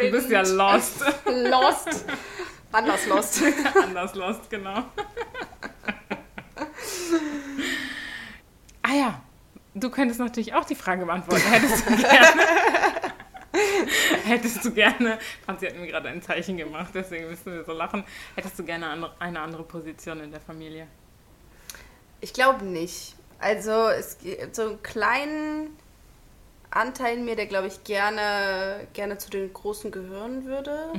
[0.00, 1.04] Du bist ja lost.
[1.26, 2.06] Lost.
[2.72, 3.42] Anders lost.
[3.82, 4.84] Anders lost, genau.
[8.82, 9.22] ah ja,
[9.74, 11.42] du könntest natürlich auch die Frage beantworten.
[11.50, 12.42] Hättest du gerne...
[14.24, 18.04] Hättest du gerne, Franzi hat mir gerade ein Zeichen gemacht, deswegen müssen wir so lachen.
[18.34, 20.86] Hättest du gerne eine- andere Position in der Familie?
[22.20, 23.14] Ich glaube nicht.
[23.38, 25.70] Also es gibt so einen kleinen
[26.70, 30.90] Anteil in mir, der glaube ich gerne, gerne zu den Großen gehören würde.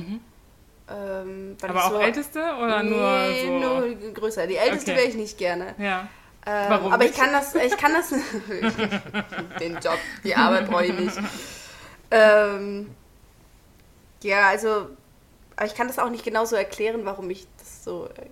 [0.90, 1.56] Ähm.
[1.62, 3.82] Aber ich auch so, Älteste oder nee, nur so?
[3.92, 4.46] nur größer.
[4.46, 5.00] Die Älteste Okay.
[5.00, 5.74] wäre ich nicht gerne.
[5.78, 6.08] Ja.
[6.46, 7.20] Ähm, Warum aber ich nicht?
[7.20, 8.10] kann das, ich kann das,
[9.60, 11.16] den Job, die Arbeit brauche ich nicht.
[12.10, 12.90] Ähm,
[14.22, 14.88] ja, also,
[15.56, 18.26] aber ich kann das auch nicht genau so erklären, warum ich das so äh,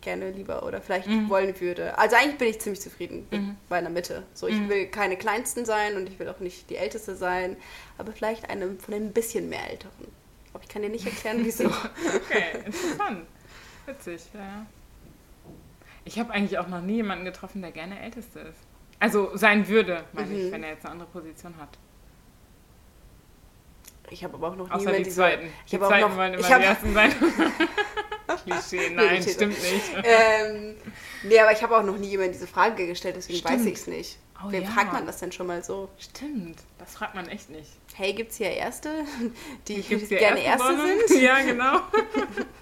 [0.00, 1.28] gerne lieber oder vielleicht Mhm.
[1.28, 1.98] wollen würde.
[1.98, 3.56] Also eigentlich bin ich ziemlich zufrieden mit Mhm.
[3.68, 4.22] meiner Mitte.
[4.32, 4.68] So, ich Mhm.
[4.68, 7.56] will keine Kleinsten sein und ich will auch nicht die Älteste sein,
[7.98, 10.06] aber vielleicht eine von den ein bisschen mehr Älteren.
[10.52, 11.64] Aber ich kann dir nicht erklären, wieso.
[12.16, 13.26] Okay, interessant.
[13.86, 14.66] Witzig, ja.
[16.04, 18.58] Ich habe eigentlich auch noch nie jemanden getroffen, der gerne Älteste ist.
[18.98, 20.52] Also sein würde, meine ich, Mhm.
[20.52, 21.68] wenn er jetzt eine andere Position hat.
[24.10, 25.46] Ich habe aber auch noch Außer niemanden die diese- zweiten.
[25.64, 27.12] Ich die habe auch zweiten noch, wollen immer ich die ersten sein.
[28.44, 29.30] Klischee, nein, Klischee.
[29.32, 29.92] stimmt nicht.
[30.04, 30.76] ähm,
[31.24, 33.54] nee, aber ich habe auch noch nie jemand diese Frage gestellt, deswegen Stimmt.
[33.60, 34.18] weiß ich es nicht.
[34.42, 34.70] Oh Wer ja.
[34.70, 35.88] fragt man das denn schon mal so?
[35.98, 37.68] Stimmt, das fragt man echt nicht.
[37.94, 39.04] Hey, gibt es hier Erste,
[39.68, 41.06] die Gibt's hier gerne Erste Bonne?
[41.06, 41.20] sind?
[41.22, 41.80] Ja, genau.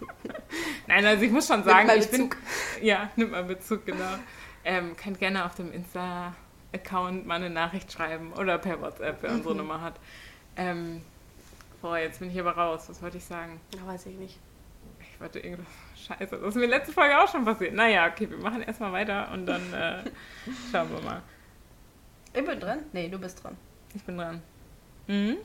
[0.89, 2.29] Nein, also ich muss schon sagen, mal ich bin.
[2.83, 4.15] Ja, nimmt mal Bezug, genau.
[4.65, 9.37] Ähm, könnt gerne auf dem Insta-Account mal eine Nachricht schreiben oder per WhatsApp, wer Mhm.
[9.37, 9.95] unsere Nummer hat.
[10.57, 11.03] Ähm,
[11.81, 12.87] boah, jetzt bin ich aber raus.
[12.89, 13.61] Was wollte ich sagen?
[13.77, 14.39] Ja, weiß ich nicht.
[15.01, 15.67] ich wollte irgendwas.
[16.05, 17.75] Scheiße, das ist mir letzte Folge auch schon passiert.
[17.75, 20.03] Naja, okay, wir machen erstmal weiter und dann äh,
[20.73, 21.23] schauen wir mal.
[22.33, 22.81] Ich bin dran?
[22.93, 23.57] Nee, du bist dran.
[23.97, 24.43] Ich bin dran.
[25.07, 25.37] Mhm.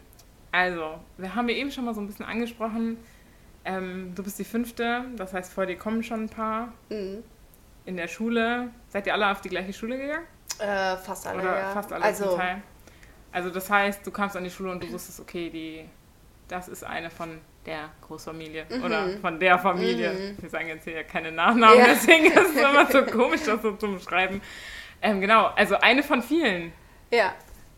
[0.52, 2.98] Also, wir haben ja eben schon mal so ein bisschen angesprochen.
[3.64, 6.74] Ähm, du bist die fünfte, das heißt, vor dir kommen schon ein paar.
[6.90, 7.24] Mhm.
[7.86, 10.26] In der Schule, seid ihr alle auf die gleiche Schule gegangen?
[10.60, 11.72] Äh, fast alle, Oder ja.
[11.72, 12.62] fast alle also, zum Teil?
[13.32, 15.86] Also, das heißt, du kamst an die Schule und du wusstest, okay, die,
[16.48, 18.84] das ist eine von der Großfamilie Mhm.
[18.84, 20.12] oder von der Familie.
[20.12, 20.42] Mhm.
[20.42, 21.86] Wir sagen jetzt hier ja keine Nachnamen, Ja.
[21.86, 24.42] deswegen ist es immer so komisch, das so zu beschreiben.
[25.02, 26.74] Ähm, genau, also eine von vielen.
[27.12, 27.34] Ja.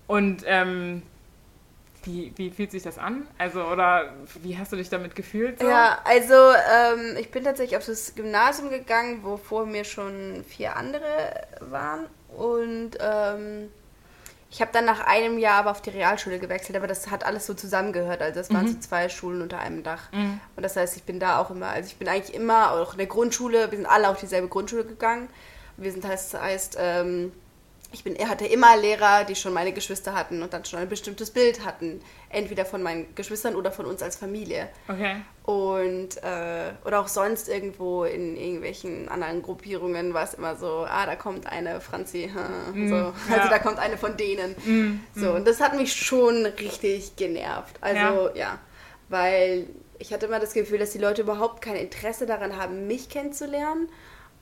[0.08, 1.02] Und ähm,
[2.04, 3.28] wie, wie fühlt sich das an?
[3.38, 5.60] Also, oder wie hast du dich damit gefühlt?
[5.60, 5.68] So?
[5.68, 10.76] Ja, also ähm, ich bin tatsächlich auf das Gymnasium gegangen, wo vor mir schon vier
[10.76, 12.08] andere waren.
[12.36, 13.70] Und ähm,
[14.54, 17.48] ich habe dann nach einem Jahr aber auf die Realschule gewechselt, aber das hat alles
[17.48, 18.22] so zusammengehört.
[18.22, 20.12] Also das waren so zwei Schulen unter einem Dach.
[20.12, 20.40] Mhm.
[20.56, 23.00] Und das heißt, ich bin da auch immer, also ich bin eigentlich immer, auch in
[23.00, 25.28] der Grundschule, wir sind alle auf dieselbe Grundschule gegangen.
[25.78, 27.32] Wir sind heißt, heißt ähm,
[27.94, 30.90] ich bin, er hatte immer Lehrer, die schon meine Geschwister hatten und dann schon ein
[30.90, 32.02] bestimmtes Bild hatten.
[32.30, 34.68] Entweder von meinen Geschwistern oder von uns als Familie.
[34.88, 35.18] Okay.
[35.44, 41.06] Und, äh, oder auch sonst irgendwo in irgendwelchen anderen Gruppierungen war es immer so, ah,
[41.06, 42.32] da kommt eine Franzi,
[42.74, 42.96] hm, so.
[42.96, 43.14] ja.
[43.30, 44.56] also da kommt eine von denen.
[44.66, 45.00] Mhm.
[45.16, 47.78] So, und das hat mich schon richtig genervt.
[47.82, 48.58] Also, ja.
[49.10, 49.68] weil
[50.00, 53.88] ich hatte immer das Gefühl, dass die Leute überhaupt kein Interesse daran haben, mich kennenzulernen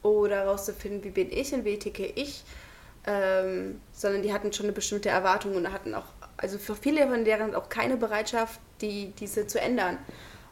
[0.03, 2.43] oder herauszufinden, wie bin ich und wie ticke ich,
[3.05, 6.05] ähm, sondern die hatten schon eine bestimmte Erwartung und hatten auch,
[6.37, 9.97] also für viele von deren auch keine Bereitschaft, die, diese zu ändern.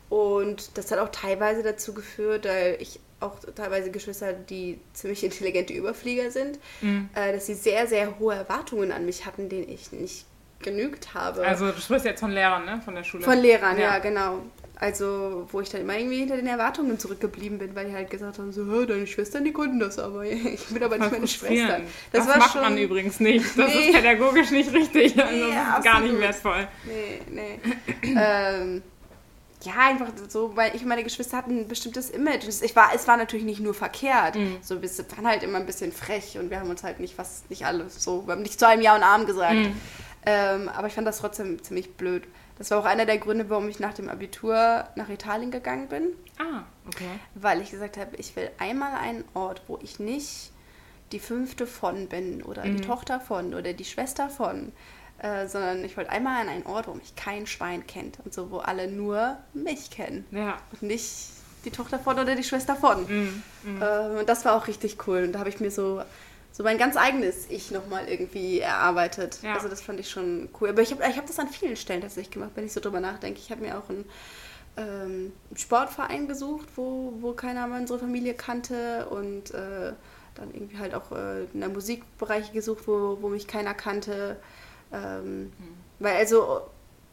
[0.10, 5.74] Und das hat auch teilweise dazu geführt, weil ich auch teilweise Geschwister, die ziemlich intelligente
[5.74, 7.10] Überflieger sind, Mhm.
[7.16, 10.26] äh, dass sie sehr, sehr hohe Erwartungen an mich hatten, denen ich nicht
[10.62, 11.46] genügt habe.
[11.46, 12.82] Also, du sprichst jetzt von Lehrern, ne?
[12.84, 13.24] Von der Schule.
[13.24, 13.94] Von Lehrern, ja.
[13.94, 14.00] Ja.
[14.00, 14.40] genau.
[14.82, 18.40] Also, wo ich dann immer irgendwie hinter den Erwartungen zurückgeblieben bin, weil die halt gesagt
[18.40, 21.84] haben, so, "Hä, deine Schwestern, die konnten das, aber ich bin aber nicht meine Schwestern.
[22.14, 22.62] Das, Das, war macht schon...
[22.62, 23.46] man übrigens nicht.
[23.58, 23.90] Das Nee.
[23.90, 25.22] ist pädagogisch nicht richtig.
[25.22, 26.68] Also Nee, das ist gar nicht wertvoll.
[26.86, 27.60] Nee, nee.
[28.18, 28.82] ähm,
[29.64, 32.46] ja, einfach so, weil ich und meine Geschwister hatten ein bestimmtes Image.
[32.62, 34.36] Ich war, es war natürlich nicht nur verkehrt.
[34.36, 34.56] Mhm.
[34.62, 37.44] So, wir waren halt immer ein bisschen frech und wir haben uns halt nicht was,
[37.50, 39.56] nicht alles so, wir haben nicht zu einem Ja und Arm gesagt.
[39.56, 39.76] Mhm.
[40.26, 42.24] Ähm, aber ich fand das trotzdem ziemlich blöd.
[42.60, 46.10] Das war auch einer der Gründe, warum ich nach dem Abitur nach Italien gegangen bin.
[46.38, 47.08] Ah, okay.
[47.36, 50.52] Weil ich gesagt habe, ich will einmal einen Ort, wo ich nicht
[51.12, 52.76] die fünfte von bin oder Mhm.
[52.78, 54.72] die Tochter von oder die Schwester von,
[55.20, 58.52] äh, sondern ich wollte einmal an einen Ort, wo mich kein Schwein kennt und so,
[58.52, 60.58] wo alle nur mich kennen Ja.
[60.72, 61.30] und nicht
[61.66, 63.06] die Tochter von oder die Schwester von.
[63.08, 63.82] Mhm.
[63.82, 66.02] Äh, und das war auch richtig cool und da habe ich mir so
[66.52, 69.40] so mein ganz eigenes Ich nochmal irgendwie erarbeitet.
[69.42, 69.54] Ja.
[69.56, 70.70] Also das fand ich schon cool.
[70.70, 73.00] Aber ich habe ich hab das an vielen Stellen tatsächlich gemacht, wenn ich so drüber
[73.00, 73.40] nachdenke.
[73.40, 74.06] Ich habe mir auch einen
[74.78, 79.94] ähm, Sportverein gesucht, wo, wo keiner mal unsere Familie kannte und äh,
[80.36, 84.38] dann irgendwie halt auch äh, in der Musikbereich gesucht, wo, wo mich keiner kannte.
[84.92, 85.52] Ähm,
[86.00, 86.62] Weil also,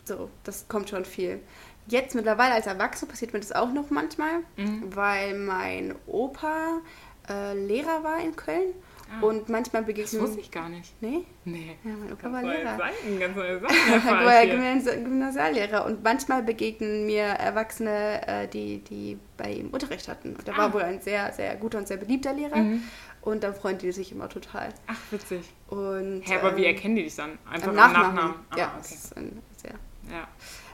[0.04, 1.40] so, das kommt schon viel.
[1.88, 4.94] Jetzt mittlerweile als Erwachsene passiert mir das auch noch manchmal, Mhm.
[4.94, 6.80] weil mein Opa
[7.28, 8.74] äh, Lehrer war in Köln
[9.08, 9.24] Ah.
[9.24, 10.20] und manchmal Das begegnen...
[10.22, 10.92] wusste ich gar nicht.
[11.00, 11.24] Nee?
[11.44, 11.76] Nee.
[11.84, 12.76] Ja, mein Opa war Lehrer.
[12.76, 14.04] Seiten, ganz neue Sachen.
[14.04, 14.32] war.
[14.42, 20.34] Gymnasi- Gymnasiallehrer und manchmal begegnen mir Erwachsene, äh, die, die bei ihm Unterricht hatten.
[20.34, 20.58] Und er Ah.
[20.58, 22.82] war wohl ein sehr, sehr guter und sehr beliebter Lehrer Mhm.
[23.22, 24.70] und dann freuen die sich immer total.
[24.88, 25.42] Ach, witzig.
[25.68, 27.38] Und, Hä, aber wie ähm, erkennen die dich dann?
[27.48, 28.14] Einfach am am Nachnamen.
[28.16, 28.34] Nachnamen.
[28.56, 28.94] ja, Ah, das okay.
[28.96, 29.74] ist ein sehr...
[30.10, 30.28] Ja.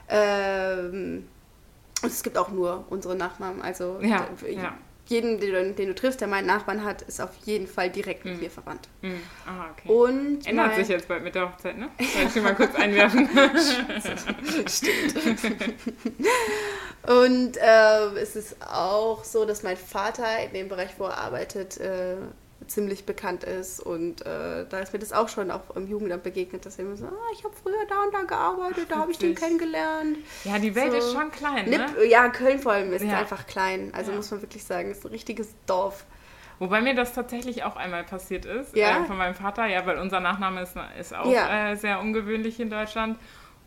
[0.09, 1.27] Ähm,
[2.01, 3.61] und es gibt auch nur unsere Nachnamen.
[3.61, 4.73] Also Ja, d- ja.
[5.13, 8.25] Jeden, den du, den du triffst, der meinen Nachbarn hat, ist auf jeden Fall direkt
[8.25, 8.87] mit mir verwandt.
[9.01, 9.21] Mhm.
[9.45, 9.89] Ah, okay.
[9.89, 11.89] Und Ändert mein- sich jetzt bald mit der Hochzeit, ne?
[11.99, 13.29] Soll ich mal kurz einwerfen?
[17.05, 21.77] Und äh, es ist auch so, dass mein Vater in dem Bereich, wo er arbeitet,
[21.79, 22.15] äh,
[22.73, 23.79] ziemlich bekannt ist.
[23.79, 27.05] Und äh, da ist mir das auch schon auch im Jugendamt begegnet, dass immer so,
[27.05, 30.17] ah, ich habe früher da und da gearbeitet, da habe ich den kennengelernt.
[30.43, 30.97] ja, die Welt So.
[30.97, 31.85] ist schon klein, ne?
[32.07, 33.17] Ja, Köln vor allem ist Ja.
[33.19, 33.91] einfach klein.
[33.95, 34.17] Also Ja.
[34.17, 36.05] muss man wirklich sagen, ist ein richtiges Dorf.
[36.59, 38.75] Wobei mir das tatsächlich auch einmal passiert ist.
[38.75, 39.01] Ja?
[39.03, 42.69] Äh, von meinem Vater, ja, weil unser Nachname ist, ist auch äh, sehr ungewöhnlich in
[42.69, 43.17] Deutschland.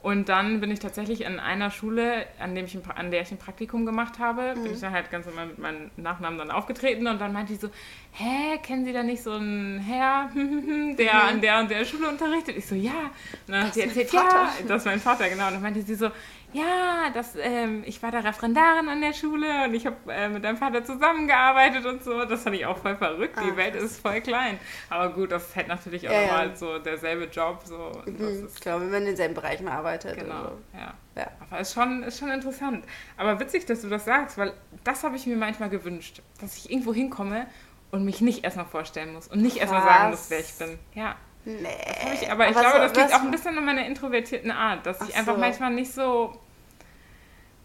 [0.02, 3.32] Und dann bin ich tatsächlich in einer Schule, an, dem ich ein, an der ich
[3.32, 7.08] ein Praktikum gemacht habe, bin ich dann halt ganz normal mit meinem Nachnamen dann aufgetreten
[7.08, 7.70] und dann meinte die so,
[8.12, 11.28] hä, kennen Sie da nicht so einen Herr, der Mhm.
[11.28, 12.56] an der und der Schule unterrichtet?
[12.56, 13.10] Ich so, ja.
[13.46, 15.48] Und dann hat sie erzählt, ja, das ist mein Vater, genau.
[15.48, 16.10] Und dann meinte sie so,
[16.56, 20.42] ja, das, ähm, ich war da Referendarin an der Schule und ich habe äh, mit
[20.42, 22.24] deinem Vater zusammengearbeitet und so.
[22.24, 23.36] Das fand ich auch voll verrückt.
[23.38, 24.58] Die ah, Welt ist voll klein.
[24.88, 26.56] Aber gut, das ist halt natürlich auch ja, nochmal ja.
[26.56, 27.60] so derselbe Job.
[27.64, 27.92] So.
[28.06, 30.18] Mhm, ich glaube, wenn man in denselben Bereichen arbeitet.
[30.18, 30.78] Genau, so.
[30.78, 30.94] ja.
[31.16, 31.30] ja.
[31.40, 32.84] Aber ist schon, ist schon interessant.
[33.18, 36.70] Aber witzig, dass du das sagst, weil das habe ich mir manchmal gewünscht, dass ich
[36.70, 37.46] irgendwo hinkomme
[37.90, 40.78] und mich nicht erstmal vorstellen muss und nicht erstmal sagen muss, wer ich bin.
[40.94, 41.16] Ja.
[41.44, 41.68] Nee.
[42.14, 44.84] Ich, aber ich aber glaube, so, das liegt auch ein bisschen an meiner introvertierten Art,
[44.84, 45.40] dass ich einfach so.
[45.40, 46.36] manchmal nicht so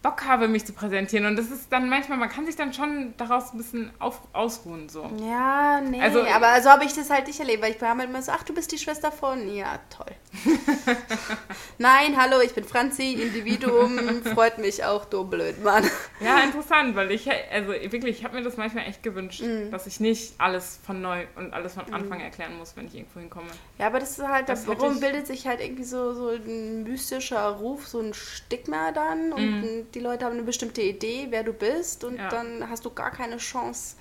[0.02, 1.28] Bock habe, mich zu präsentieren.
[1.28, 4.90] Und das ist dann manchmal, man kann sich dann schon daraus ein bisschen auf, ausruhen.
[4.90, 5.08] So.
[5.24, 8.10] Ja, nee, also, aber so habe ich das halt nicht erlebt, weil ich war halt
[8.10, 10.12] immer so, ach, du bist die Schwester von, ja, toll.
[11.78, 15.84] Nein, hallo, ich bin Franzi, Individuum, freut mich auch, du blöd, Mann.
[16.20, 19.70] Ja, interessant, weil ich, also wirklich, ich habe mir das manchmal echt gewünscht, mm.
[19.70, 22.22] dass ich nicht alles von neu und alles von Anfang mm.
[22.22, 23.52] erklären muss, wenn ich irgendwo hinkomme.
[23.78, 27.50] Ja, aber das ist halt, das warum bildet sich halt irgendwie so, so ein mystischer
[27.50, 31.54] Ruf, so ein Stigma dann und mm die Leute haben eine bestimmte Idee, wer du
[31.54, 32.30] bist und ja.
[32.30, 33.96] dann hast du gar keine Chance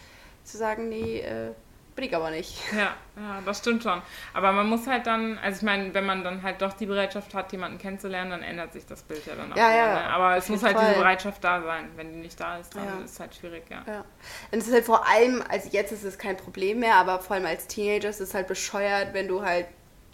[0.44, 1.53] zu sagen, nee, äh,
[2.00, 2.57] bin ich aber nicht.
[2.72, 4.00] Ja, ja, das stimmt schon.
[4.33, 7.35] Aber man muss halt dann, also ich meine, wenn man dann halt doch die Bereitschaft
[7.35, 9.57] hat, jemanden kennenzulernen, dann ändert sich das Bild ja dann auch.
[9.57, 9.94] Ja, wieder, ja.
[9.94, 10.05] Ne?
[10.11, 10.87] Aber es muss halt Fall.
[10.87, 11.90] diese Bereitschaft da sein.
[11.96, 13.05] Wenn die nicht da ist, dann ja.
[13.05, 13.83] ist es halt schwierig, ja.
[13.87, 14.05] ja.
[14.50, 17.37] Und es ist halt vor allem, also jetzt ist es kein Problem mehr, aber vor
[17.37, 19.66] allem als Teenager ist es halt bescheuert, wenn du halt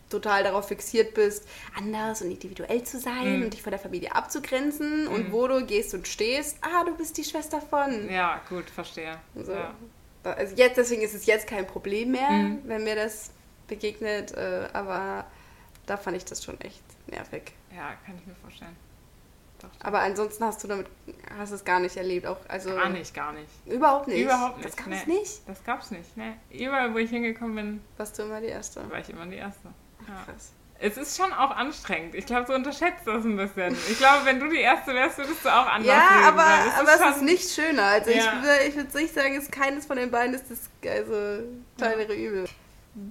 [0.09, 3.45] total darauf fixiert bist, anders und individuell zu sein mhm.
[3.45, 5.13] und dich von der Familie abzugrenzen mhm.
[5.13, 8.09] und wo du gehst und stehst, ah, du bist die Schwester von.
[8.11, 9.19] Ja, gut, verstehe.
[9.35, 9.53] So.
[9.53, 9.75] Ja.
[10.23, 12.63] Also jetzt, deswegen ist es jetzt kein Problem mehr, mhm.
[12.65, 13.31] wenn mir das
[13.69, 15.25] begegnet, äh, aber
[15.87, 17.53] da fand ich das schon echt nervig.
[17.75, 18.77] Ja, kann ich mir vorstellen.
[19.61, 20.87] Doch, aber ansonsten hast du damit,
[21.39, 23.49] hast es gar nicht erlebt, auch also gar nicht, gar nicht.
[23.65, 24.21] Überhaupt nicht.
[24.21, 24.69] Überhaupt nicht.
[24.69, 25.15] Das gab es nee.
[25.15, 25.49] nicht.
[25.49, 26.17] Das gab's nicht.
[26.17, 28.89] Ne, überall, wo ich hingekommen bin, warst du immer die erste.
[28.91, 29.69] War ich immer die erste.
[30.09, 30.25] Ja.
[30.25, 30.53] Krass.
[30.79, 32.15] Es ist schon auch anstrengend.
[32.15, 33.75] Ich glaube, du unterschätzt das ein bisschen.
[33.91, 36.45] Ich glaube, wenn du die Erste wärst, würdest du auch anders Ja, leben, aber,
[36.81, 37.85] aber es ist nicht schöner.
[37.85, 38.17] Also ja.
[38.19, 41.45] ich, würde, ich würde nicht sagen, es ist keines von den beiden ist das also,
[41.79, 42.29] kleinere ja.
[42.29, 42.45] Übel.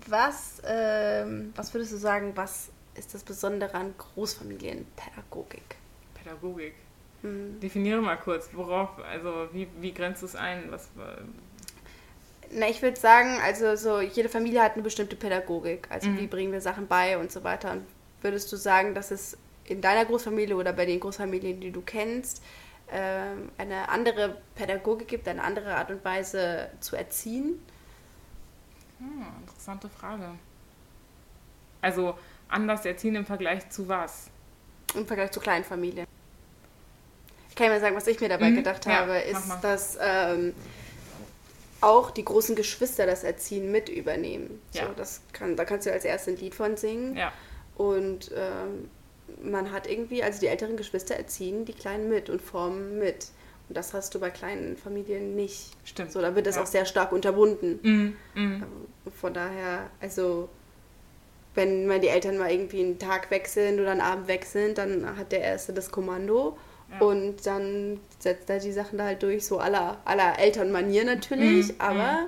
[0.07, 5.75] Was, ähm, was würdest du sagen, was ist das Besondere an Großfamilienpädagogik?
[6.13, 6.75] Pädagogik?
[7.21, 7.59] Hm.
[7.59, 10.65] Definiere mal kurz, worauf, also wie, wie grenzt du es ein?
[10.69, 10.89] Was,
[12.55, 15.87] na, ich würde sagen, also so jede Familie hat eine bestimmte Pädagogik.
[15.89, 16.19] Also mhm.
[16.19, 17.71] wie bringen wir Sachen bei und so weiter.
[17.71, 17.85] Und
[18.21, 22.41] würdest du sagen, dass es in deiner Großfamilie oder bei den Großfamilien, die du kennst,
[22.91, 27.59] ähm, eine andere Pädagogik gibt, eine andere Art und Weise zu erziehen?
[28.99, 30.29] Hm, interessante Frage.
[31.81, 34.29] Also anders erziehen im Vergleich zu was?
[34.95, 36.07] Im Vergleich zu kleinen Familien.
[37.49, 38.55] Ich kann ja mal sagen, was ich mir dabei mhm.
[38.57, 40.53] gedacht ja, habe, ist, dass ähm,
[41.85, 44.61] auch die großen Geschwister das Erziehen mit übernehmen.
[44.73, 44.87] Ja.
[44.87, 47.15] So, das kann, da kannst du als erstes ein Lied von singen.
[47.15, 47.31] Ja.
[47.75, 48.89] Und ähm,
[49.43, 53.27] man hat irgendwie, also die älteren Geschwister erziehen die Kleinen mit und formen mit.
[53.67, 55.71] Und das hast du bei kleinen Familien nicht.
[55.83, 56.11] Stimmt.
[56.11, 56.63] So, da wird das ja.
[56.63, 57.79] auch sehr stark unterbunden.
[57.81, 58.15] Mhm.
[58.35, 58.65] Ähm,
[59.19, 60.49] von daher, also
[61.53, 64.77] wenn mal die Eltern mal irgendwie einen Tag weg sind oder einen Abend weg sind,
[64.77, 66.57] dann hat der Erste das Kommando
[66.99, 71.75] und dann setzt er die Sachen da halt durch, so aller, aller Elternmanier natürlich, mhm.
[71.79, 72.21] aber.
[72.21, 72.27] Mhm.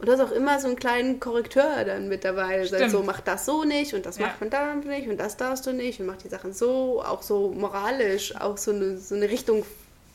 [0.00, 2.58] Und du hast auch immer so einen kleinen Korrekteur dann mit dabei.
[2.58, 4.26] Der sagt so, mach das so nicht und das ja.
[4.26, 7.20] macht man da nicht und das darfst du nicht und mach die Sachen so, auch
[7.20, 9.64] so moralisch, auch so eine, so eine Richtung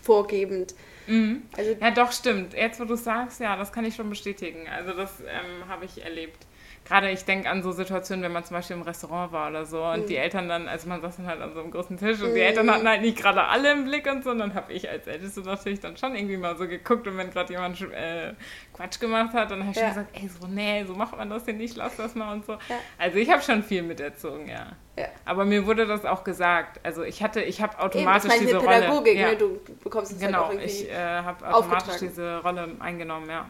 [0.01, 0.73] vorgebend.
[1.07, 1.41] Mhm.
[1.57, 2.53] Also, ja, doch, stimmt.
[2.53, 4.67] Jetzt, wo du sagst, ja, das kann ich schon bestätigen.
[4.69, 6.45] Also, das ähm, habe ich erlebt
[6.85, 9.83] gerade ich denke an so Situationen, wenn man zum Beispiel im Restaurant war oder so
[9.83, 10.07] und mhm.
[10.07, 12.35] die Eltern dann, also man saß dann halt an so einem großen Tisch und mhm.
[12.35, 14.89] die Eltern hatten halt nicht gerade alle im Blick und so und dann habe ich
[14.89, 18.33] als Älteste natürlich dann schon irgendwie mal so geguckt und wenn gerade jemand äh,
[18.73, 19.93] Quatsch gemacht hat, dann habe ich ja.
[19.93, 22.45] schon gesagt, ey, so, nee, so macht man das hier nicht, lass das mal und
[22.45, 22.53] so.
[22.53, 22.77] Ja.
[22.97, 24.73] Also ich habe schon viel miterzogen, ja.
[24.97, 25.05] ja.
[25.25, 26.79] Aber mir wurde das auch gesagt.
[26.83, 29.31] Also ich hatte, ich habe automatisch Eben, diese Pädagogik, Rolle.
[29.31, 29.37] Ne?
[29.37, 33.49] Du bekommst es halt genau, halt auch ich äh, habe automatisch diese Rolle eingenommen, ja.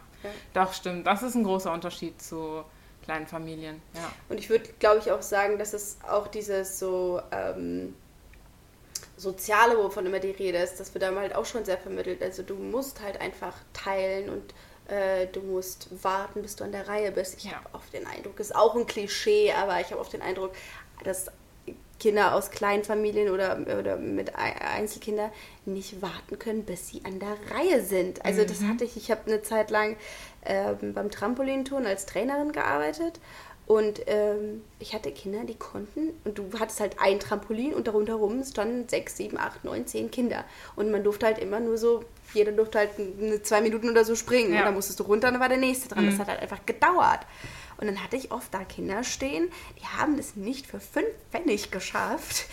[0.54, 1.06] Doch, stimmt.
[1.06, 2.64] Das ist ein großer Unterschied zu
[3.04, 4.12] kleinen Familien, ja.
[4.30, 7.94] Und ich würde, glaube ich, auch sagen, dass es auch dieses so ähm,
[9.18, 12.22] Soziale, wovon immer die Rede ist, das wird einem halt auch schon sehr vermittelt.
[12.22, 14.54] Also du musst halt einfach teilen und
[14.92, 17.38] äh, du musst warten, bis du an der Reihe bist.
[17.38, 17.54] Ich ja.
[17.54, 20.54] habe oft den Eindruck, ist auch ein Klischee, aber ich habe oft den Eindruck,
[21.04, 21.28] dass
[22.04, 25.32] Kinder aus Kleinfamilien oder, oder mit Einzelkindern
[25.64, 28.26] nicht warten können, bis sie an der Reihe sind.
[28.26, 28.48] Also mhm.
[28.48, 29.96] das hatte ich, ich habe eine Zeit lang
[30.46, 33.22] ähm, beim Trampolinturnen als Trainerin gearbeitet
[33.66, 38.16] und ähm, ich hatte Kinder, die konnten, und du hattest halt ein Trampolin und darunter
[38.16, 40.44] rum standen sechs, sieben, acht, neun, zehn Kinder.
[40.76, 44.16] Und man durfte halt immer nur so, jeder durfte halt eine, zwei Minuten oder so
[44.16, 44.52] springen.
[44.52, 44.60] Ja.
[44.60, 46.04] Und dann musstest du runter und dann war der nächste dran.
[46.04, 46.10] Mhm.
[46.10, 47.22] Das hat halt einfach gedauert.
[47.84, 51.70] Und dann hatte ich oft da Kinder stehen, die haben es nicht für fünf Pfennig
[51.70, 52.46] geschafft,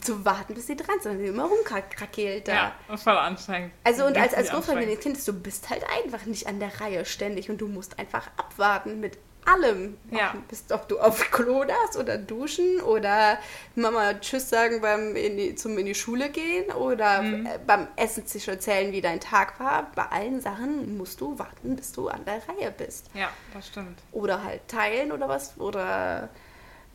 [0.00, 1.20] zu warten, bis sie dran sind.
[1.20, 2.74] Die immer rumkrakeelt da.
[2.88, 3.72] Ja, voll anstrengend.
[3.84, 7.60] Also und als, als Großfamilienkind, du bist halt einfach nicht an der Reihe ständig und
[7.60, 9.96] du musst einfach abwarten mit allem.
[10.10, 10.34] Ja.
[10.48, 13.38] Bist, ob du auf Klo darfst oder duschen oder
[13.74, 17.46] Mama Tschüss sagen beim in die, zum in die Schule gehen oder Mhm.
[17.46, 19.90] äh, beim Essen sich erzählen, wie dein Tag war.
[19.94, 23.06] Bei allen Sachen musst du warten, bis du an der Reihe bist.
[23.14, 23.98] Ja, das stimmt.
[24.12, 26.28] Oder halt teilen oder was oder,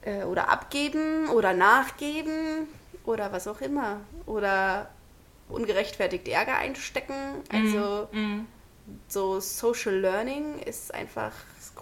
[0.02, 2.68] äh, oder abgeben oder nachgeben
[3.06, 4.02] oder was auch immer.
[4.26, 4.90] Oder
[5.50, 7.14] ungerechtfertigt Ärger einstecken.
[7.52, 8.48] Also Mhm.
[9.08, 11.32] so Social Learning ist einfach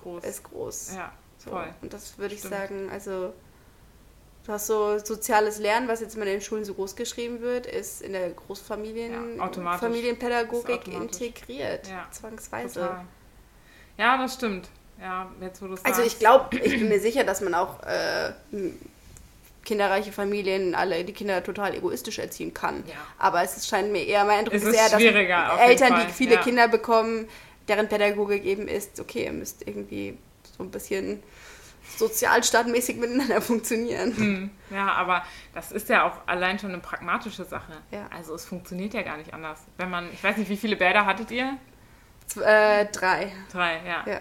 [0.05, 0.23] groß.
[0.23, 0.93] ist groß.
[0.95, 1.11] ja,
[1.43, 1.49] So.
[1.51, 1.67] voll.
[1.81, 2.53] Und das würde ich Stimmt.
[2.55, 3.33] sagen, also
[4.45, 7.65] du hast so soziales Lernen, was jetzt mal in den Schulen so groß geschrieben wird,
[7.65, 9.77] ist in der Großfamilien Ja.
[9.77, 12.79] Familienpädagogik integriert, Ja, zwangsweise.
[12.81, 13.05] Total.
[13.97, 14.69] Ja, das stimmt.
[14.99, 18.31] Ja, jetzt wo du Also ich glaube, ich bin mir sicher, dass man auch äh,
[19.65, 22.83] kinderreiche Familien alle die Kinder total egoistisch erziehen kann.
[22.87, 22.93] Ja.
[23.17, 26.41] Aber es scheint mir eher, mein Eindruck Es ist eher, dass Eltern, die viele ja.
[26.41, 27.27] Kinder bekommen,
[27.67, 30.17] deren Pädagogik eben ist, okay, ihr müsst irgendwie
[30.57, 31.21] so ein bisschen
[31.97, 34.15] sozialstaatmäßig miteinander funktionieren.
[34.17, 35.23] Hm, Ja, aber
[35.53, 37.73] das ist ja auch allein schon eine pragmatische Sache.
[37.91, 38.07] Ja.
[38.15, 39.59] Also es funktioniert ja gar nicht anders.
[39.77, 41.57] Wenn man, ich weiß nicht, wie viele Bäder hattet ihr?
[42.27, 43.31] Z äh, drei.
[43.51, 44.03] Drei, ja.
[44.11, 44.19] Ja.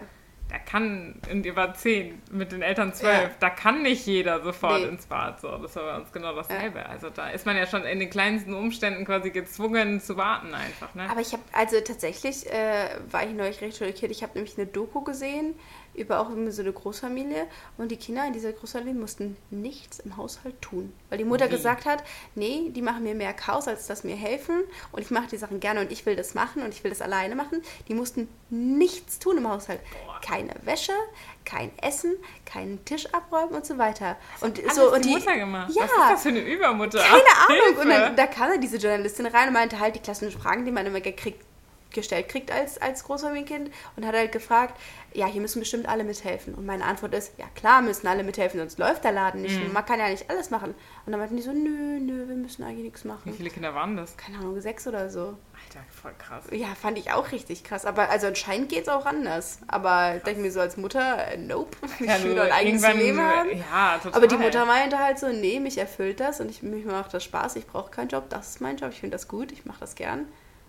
[0.50, 3.30] Da kann, und ihr wart zehn, mit den Eltern zwölf, Ja.
[3.40, 4.88] da kann nicht jeder sofort Nee.
[4.88, 5.40] ins Bad.
[5.40, 6.84] So, das war bei uns genau dasselbe.
[6.86, 10.94] Also da ist man ja schon in den kleinsten Umständen quasi gezwungen zu warten einfach.
[10.94, 11.08] Ne?
[11.10, 14.12] Aber ich habe, also tatsächlich äh, war ich neulich recht schockiert.
[14.12, 15.54] Ich habe nämlich eine Doku gesehen
[15.94, 17.46] über auch so eine Großfamilie
[17.78, 20.92] und die Kinder in dieser Großfamilie mussten nichts im Haushalt tun.
[21.08, 21.50] Weil die Mutter Wie?
[21.50, 22.02] gesagt hat,
[22.34, 25.60] nee, die machen mir mehr Chaos, als dass mir helfen und ich mache die Sachen
[25.60, 27.62] gerne und ich will das machen und ich will das alleine machen.
[27.88, 29.80] Die mussten nichts tun im Haushalt.
[30.22, 30.92] Keine Wäsche,
[31.44, 32.14] kein Essen,
[32.46, 34.16] keinen Tisch abräumen und so weiter.
[34.40, 35.70] Und Alles so und die Mutter gemacht.
[35.74, 36.98] Ja, Was ist das für eine Übermutter?
[37.00, 37.12] keine
[37.48, 37.78] Ahnung.
[37.80, 38.00] Und Hilfe.
[38.00, 40.86] dann, da kam dann diese Journalistin rein und meinte halt die klassischen Fragen, die man
[40.86, 41.44] immer gekriegt,
[41.94, 44.78] gestellt kriegt als, als Großfamilienkind und hat halt gefragt,
[45.14, 46.54] ja, hier müssen bestimmt alle mithelfen.
[46.54, 49.58] Und meine Antwort ist, ja klar müssen alle mithelfen, sonst läuft der Laden nicht.
[49.58, 49.72] Mhm.
[49.72, 50.74] Man kann ja nicht alles machen.
[51.06, 53.32] Und dann meinten die so, nö, nö, wir müssen eigentlich nichts Wie machen.
[53.34, 54.16] viele Kinder waren das?
[54.16, 55.20] Keine Ahnung, sechs oder so.
[55.66, 56.44] Alter, voll krass.
[56.50, 57.86] Ja, fand ich auch richtig krass.
[57.86, 59.60] Aber also anscheinend geht es auch anders.
[59.68, 63.20] Aber denke mir so als Mutter, äh, nope, ich Ja, will doch ein eigenes Leben
[63.20, 63.50] haben.
[63.50, 64.14] Ja, total.
[64.18, 67.22] Aber die Mutter meinte halt so, nee, mich erfüllt das und ich, mich macht das
[67.24, 69.80] Spaß, ich brauche keinen Job, das ist mein Job, ich finde das gut, ich mache
[69.80, 70.26] das gern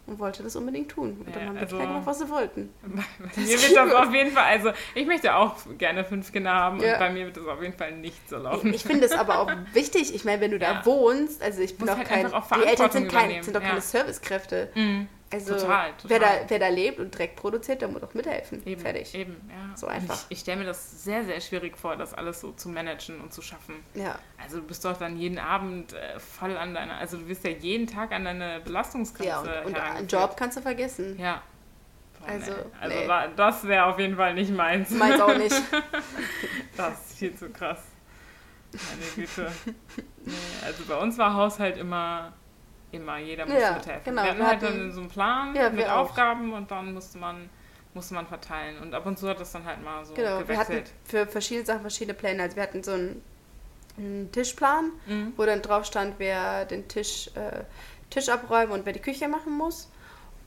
[0.08, 1.18] und wollte das unbedingt tun.
[1.20, 2.70] Und Ja, dann haben die also- Kinder gemacht, was sie wollten.
[2.84, 2.88] Bei
[3.42, 6.94] mir wird das auf jeden Fall, also ich möchte auch gerne fünf Kinder haben Ja.
[6.94, 8.70] und bei mir wird das auf jeden Fall nicht so laufen.
[8.70, 10.86] Ich, ich finde es aber auch wichtig, ich meine, wenn du da Ja.
[10.86, 12.28] wohnst, also ich bin Muss auch halt kein,
[12.62, 14.70] die Eltern sind, kein, sind doch keine Servicekräfte.
[14.76, 15.08] Mhm.
[15.32, 16.40] Also Total, Wer, total.
[16.44, 18.66] da, wer da lebt und Dreck produziert, der muss auch mithelfen.
[18.66, 19.14] Eben, Fertig.
[19.16, 19.76] Eben, ja.
[19.76, 20.16] So Und einfach.
[20.16, 23.34] Ich, ich stelle mir das sehr, sehr schwierig vor, das alles so zu managen und
[23.34, 23.76] zu schaffen.
[23.96, 24.20] Ja.
[24.42, 27.50] Also du bist doch dann jeden Abend äh, voll an deiner, also du wirst ja
[27.50, 30.08] jeden Tag an deine Belastungsgrenze ja, und, und einen.
[30.08, 31.18] Job kannst du vergessen.
[31.20, 31.42] Ja.
[32.20, 32.58] Boah, Also, nee.
[32.80, 33.08] also nee.
[33.08, 34.92] da, das wäre auf jeden Fall nicht meins.
[34.92, 35.56] Meins auch nicht.
[36.78, 37.80] Das ist viel zu krass.
[38.74, 39.52] Meine Güte.
[40.26, 40.34] Nee,
[40.66, 42.34] also bei uns war Haushalt immer,
[42.96, 44.04] immer, jeder musste Ja, mithelfen.
[44.06, 44.24] genau.
[44.24, 46.00] Wir hatten Wir halt hatten- dann so einen Plan Ja, mit wir auch.
[46.02, 47.50] Aufgaben und dann musste man,
[47.94, 48.80] musste man verteilen.
[48.82, 50.92] Und ab und zu hat das dann halt mal so Genau, wir hatten gewechselt.
[51.06, 52.44] für verschiedene Sachen verschiedene Pläne.
[52.44, 53.22] Also wir hatten so einen,
[53.98, 55.34] einen Tischplan, Mhm.
[55.38, 57.64] wo dann drauf stand, wer den Tisch, äh,
[58.10, 59.90] Tisch abräumen und wer die Küche machen muss.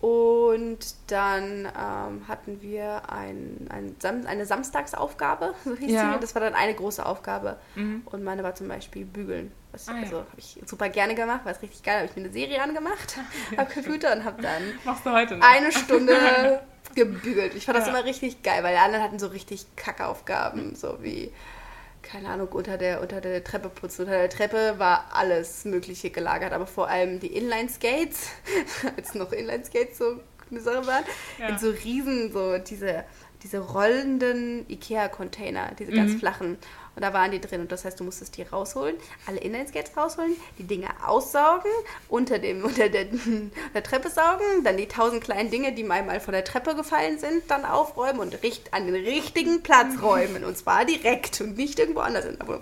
[0.01, 6.13] Und dann ähm, hatten wir ein, ein Sam eine Samstagsaufgabe, so hieß Ja.
[6.15, 6.21] sie.
[6.21, 7.57] Das war dann eine große Aufgabe.
[7.75, 8.03] Mhm.
[8.07, 9.51] Und meine war zum Beispiel bügeln.
[9.73, 10.03] Das Ah, ja.
[10.03, 11.97] also, habe ich super gerne gemacht, war es richtig geil.
[11.99, 13.19] Habe ich mir eine Serie angemacht
[13.57, 15.47] am Computer und habe dann Machst du heute noch?
[15.47, 16.63] eine Stunde
[16.95, 17.55] gebügelt.
[17.55, 17.93] Ich fand das Ja.
[17.93, 21.31] immer richtig geil, weil die anderen hatten so richtig Kackaufgaben, so wie,
[22.03, 24.03] keine Ahnung, unter der, unter der Treppe putzen.
[24.07, 28.29] Unter der Treppe war alles Mögliche gelagert, aber vor allem die Inline-Skates,
[28.97, 30.19] als noch Inline-Skates so
[30.51, 31.05] eine Sache waren,
[31.39, 31.49] Ja.
[31.49, 33.05] in so riesen, so diese,
[33.43, 36.19] diese rollenden Ikea-Container, diese ganz Mhm.
[36.21, 36.59] flachen.
[36.99, 37.61] Und da waren die drin.
[37.61, 41.71] Und das heißt, du musstest die rausholen, alle Inline-Skates rausholen, die Dinge aussaugen,
[42.09, 43.05] unter, dem, unter der,
[43.73, 47.21] der Treppe saugen, dann die tausend kleinen Dinge, die mal mal von der Treppe gefallen
[47.21, 50.43] sind, dann aufräumen und richt, an den richtigen Platz räumen.
[50.43, 52.25] Und zwar direkt und nicht irgendwo anders.
[52.41, 52.59] Aber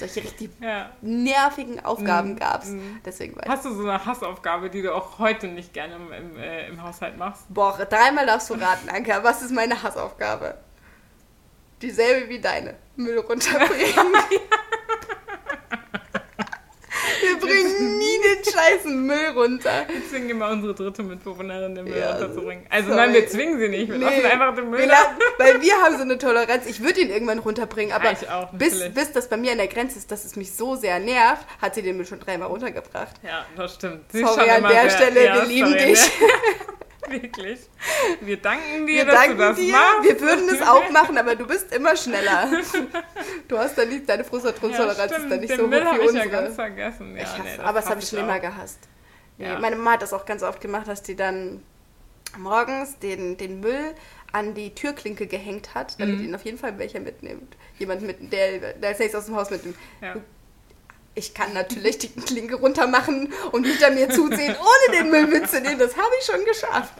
[0.00, 0.90] solche richtig Ja.
[1.00, 2.36] nervigen Aufgaben Mhm.
[2.40, 2.66] gab's.
[2.70, 2.98] Mhm.
[3.06, 6.36] Deswegen war Hast du so eine Hassaufgabe, die du auch heute nicht gerne im, im,
[6.40, 7.42] äh, im Haushalt machst?
[7.48, 9.22] boah, dreimal darfst du raten, Anka.
[9.22, 10.56] Was ist meine Hassaufgabe?
[11.82, 12.74] Dieselbe wie deine.
[12.96, 14.14] Müll runterbringen.
[17.22, 19.84] Wir bringen nie den scheißen Müll runter.
[19.88, 22.64] Wir zwingen immer unsere dritte Mitbewohnerin, den Müll Ja, runterzubringen.
[22.70, 23.00] Also sorry.
[23.00, 23.88] nein, wir zwingen sie nicht.
[23.90, 26.66] Wir Nee, lassen einfach den Müll wir lassen, weil wir haben so eine Toleranz.
[26.66, 29.98] Ich würde ihn irgendwann runterbringen, aber auch, bis, bis das bei mir an der Grenze
[29.98, 33.16] ist, dass es mich so sehr nervt, hat sie den Müll schon dreimal runtergebracht.
[33.22, 34.10] Ja, das stimmt.
[34.12, 36.00] Sie Sorry an der Stelle, ja, wir lieben dich.
[37.10, 37.60] Wirklich.
[38.20, 40.04] Wir danken dir, Wir dass danken du das dir, machst.
[40.04, 42.48] wir würden es auch machen, aber du bist immer schneller.
[43.48, 45.86] Du hast dann nicht, deine Frustrationstoleranz ja, ist dann nicht Den so hoch Müll wie
[45.86, 46.28] habe ich ja unsere.
[46.30, 47.16] ganz vergessen.
[47.16, 48.22] Ja, ich hasse, nee, aber das habe ich schon auch.
[48.24, 48.78] immer gehasst.
[49.38, 49.58] Ja.
[49.58, 51.62] Meine Mama hat das auch ganz oft gemacht, dass die dann
[52.38, 53.94] morgens den, den Müll
[54.32, 56.24] an die Türklinke gehängt hat, damit Mhm.
[56.26, 57.56] ihn auf jeden Fall welcher mitnimmt.
[57.78, 59.76] Jemand mit, der, der als nächstes aus dem Haus mitnimmt.
[60.00, 60.14] Ja.
[61.20, 65.78] Ich kann natürlich die Klinke runter machen und hinter mir zusehen, ohne den Müll mitzunehmen.
[65.78, 66.94] Das habe ich schon geschafft.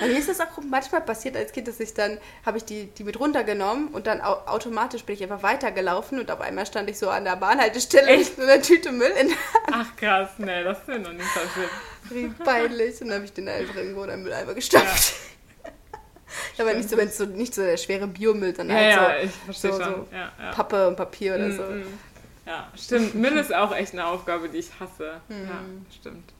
[0.00, 2.86] Bei mir ist das auch manchmal passiert als Kind, dass ich dann, habe ich die,
[2.86, 6.88] die mit runtergenommen und dann au automatisch bin ich einfach weitergelaufen und auf einmal stand
[6.88, 8.38] ich so an der Bahnhaltestelle Echt?
[8.38, 9.36] mit einer Tüte Müll in der
[9.72, 11.70] Ach krass, nee, das ist mir noch nie passiert.
[12.10, 13.00] Wie peinlich.
[13.00, 15.14] Und dann habe ich den einfach irgendwo in den Mülleimer gestopft.
[16.58, 19.20] Aber nicht so, wenn es so nicht so der schwere Biomüll, sondern Ja, halt ja,
[19.20, 19.94] so ich verstehe so- schon.
[19.94, 20.50] so ja, ja.
[20.52, 21.62] Pappe und Papier oder Mm, so.
[21.62, 21.98] mm.
[22.46, 23.14] Ja, stimmt.
[23.14, 25.20] Müll ist auch echt eine Aufgabe, die ich hasse.
[25.28, 25.34] Mhm.
[25.34, 25.60] Ja,
[25.98, 26.32] stimmt.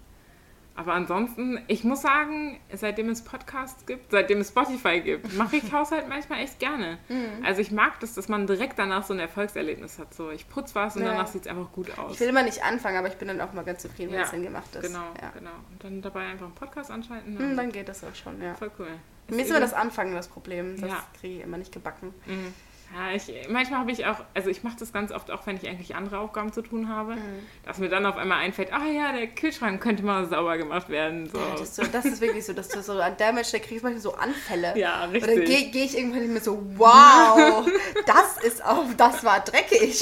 [0.77, 5.73] Aber ansonsten, ich muss sagen, seitdem es Podcasts gibt, seitdem es Spotify gibt, mache ich
[5.73, 6.99] Haushalt manchmal echt gerne.
[7.09, 7.45] Mhm.
[7.45, 10.13] Also ich mag das, dass man direkt danach so ein Erfolgserlebnis hat.
[10.15, 11.11] So, ich putze was und Ja.
[11.13, 12.15] danach sieht es einfach gut aus.
[12.15, 14.25] Ich will immer nicht anfangen, aber ich bin dann auch mal ganz zufrieden, wenn Ja,
[14.25, 14.83] es dann gemacht ist.
[14.83, 15.31] Genau, Ja.
[15.31, 15.53] genau.
[15.71, 17.39] Und dann dabei einfach einen Podcast anschalten.
[17.39, 17.55] Hm, Ja.
[17.57, 18.55] dann geht das auch schon, ja.
[18.55, 18.89] Voll cool.
[19.29, 20.79] Mir ist immer das Anfangen das Problem.
[20.81, 21.05] Das Ja.
[21.21, 22.13] kriege ich immer nicht gebacken.
[22.27, 22.53] Mhm.
[22.97, 25.66] Ja, ich, manchmal habe ich auch, also ich mache das ganz oft auch, wenn ich
[25.66, 27.20] eigentlich andere Aufgaben zu tun habe, Mhm.
[27.66, 31.28] dass mir dann auf einmal einfällt, ah ja, der Kühlschrank könnte mal sauber gemacht werden.
[31.28, 31.38] So.
[31.38, 33.82] Ja, das, ist so, das ist wirklich so, dass du so an Mensch, der kriegst
[33.82, 34.78] manchmal so Anfälle.
[34.78, 35.47] Ja, Und dann richtig.
[35.47, 37.66] gehe geh ich irgendwann nicht mehr so, wow,
[38.07, 39.99] das ist auch, das war dreckig.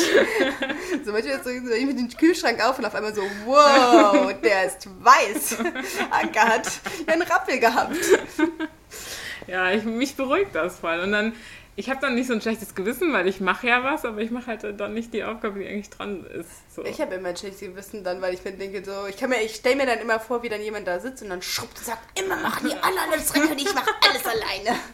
[1.05, 4.67] So manchmal so, so ich mit dem Kühlschrank auf und auf einmal so, wow, der
[4.67, 5.57] ist weiß.
[6.11, 6.69] Anke hat
[7.07, 7.97] einen Rappel gehabt.
[9.47, 11.01] Ja, ich, mich beruhigt das voll.
[11.01, 11.33] Und dann,
[11.75, 14.31] ich habe dann nicht so ein schlechtes Gewissen, weil ich mache ja was, aber ich
[14.31, 16.75] mache halt dann nicht die Aufgabe, die eigentlich dran ist.
[16.75, 16.85] So.
[16.85, 19.41] Ich habe immer ein schlechtes Gewissen dann, weil ich mir denke so, ich kann mir,
[19.41, 21.85] ich stelle mir dann immer vor, wie dann jemand da sitzt und dann schrubbt und
[21.85, 24.79] sagt, immer machen die alle alles dreckig und ich mache alles alleine.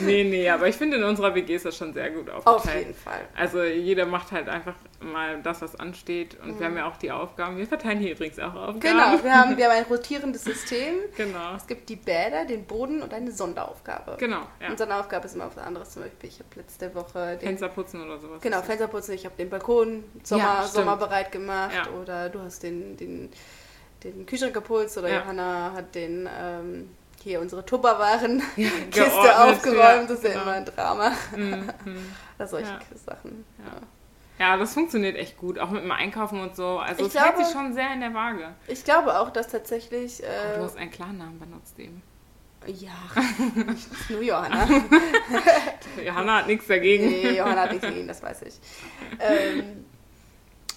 [0.00, 2.56] Nee, nee, aber ich finde, in unserer WG ist das schon sehr gut aufgeteilt.
[2.56, 3.20] Auf jeden Fall.
[3.34, 6.36] Also jeder macht halt einfach mal das, was ansteht.
[6.42, 7.56] Und wir haben ja auch die Aufgaben.
[7.58, 8.76] Wir verteilen hier übrigens auch Aufgaben.
[8.76, 8.80] Mhm.
[8.80, 10.94] Genau, wir haben, wir haben ein rotierendes System.
[11.16, 11.56] Genau.
[11.56, 14.16] Es gibt die Bäder, den Boden und eine Sonderaufgabe.
[14.18, 14.68] Genau, ja.
[14.68, 15.90] Und Sonderaufgabe ist immer was anderes.
[15.90, 18.40] Zum Beispiel, ich habe letzte Woche den Fenster putzen oder sowas.
[18.42, 19.12] Genau, Fenster putzen.
[19.14, 21.74] Ich habe den Balkon Sommer, Ja, sommerbereit gemacht.
[21.74, 21.88] Ja.
[22.00, 23.30] Oder du hast den, den,
[24.04, 24.96] den Kühlschrank geputzt.
[24.98, 25.20] Oder Ja.
[25.20, 26.90] Johanna hat den ähm,
[27.22, 30.10] hier unsere Tupperwaren-Kiste aufgeräumt.
[30.10, 30.42] das ist ja genau.
[30.42, 31.12] immer ein Drama.
[31.36, 31.68] Mhm.
[32.38, 32.78] Oder solche.
[33.04, 33.44] Sachen.
[34.38, 34.56] Ja.
[34.56, 36.78] Das funktioniert echt gut, auch mit dem Einkaufen und so.
[36.78, 38.54] Also Ich es hält glaube- sich schon sehr in der Waage.
[38.68, 40.22] Ich glaube auch, dass tatsächlich.
[40.24, 42.02] Aber du Äh, hast einen Klarnamen benutzt eben.
[42.66, 42.90] Ja,
[43.66, 44.68] nicht nur Johanna.
[46.04, 47.08] Johanna hat nichts dagegen.
[47.08, 48.54] Nee, Johanna hat nichts gegen, das weiß ich.
[49.20, 49.84] Ähm,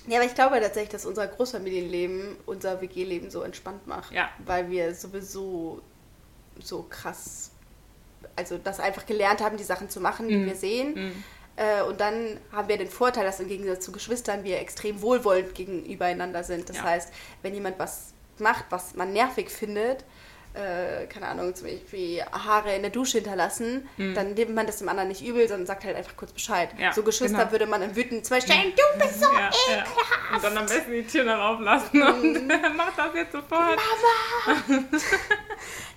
[0.08, 4.12] ja, aber ich glaube tatsächlich, dass unser Großfamilienleben unser WG-Leben so entspannt macht.
[4.12, 4.30] Ja.
[4.46, 5.82] Weil wir sowieso
[6.60, 7.52] so krass,
[8.36, 10.46] also das einfach gelernt haben, die Sachen zu machen, die Mhm.
[10.46, 10.94] wir sehen.
[10.96, 11.24] Mhm.
[11.58, 15.54] Äh, und dann haben wir den Vorteil, dass im Gegensatz zu Geschwistern wir extrem wohlwollend
[15.54, 16.70] gegenübereinander sind.
[16.70, 16.84] Das Ja.
[16.84, 20.04] heißt, wenn jemand was macht, was man nervig findet,
[20.54, 24.90] äh, keine Ahnung, zum Beispiel Haare in der Dusche hinterlassen, dann nimmt man das dem
[24.90, 26.74] anderen nicht übel, sondern sagt halt einfach kurz Bescheid.
[26.74, 26.82] Mhm.
[26.82, 27.52] Ja, so Geschwister genau.
[27.52, 29.84] würde man wütend zum Beispiel stellen, du bist so Ja, ja.
[30.36, 33.80] Und dann am besten die Tür noch auflassen und mach das jetzt sofort.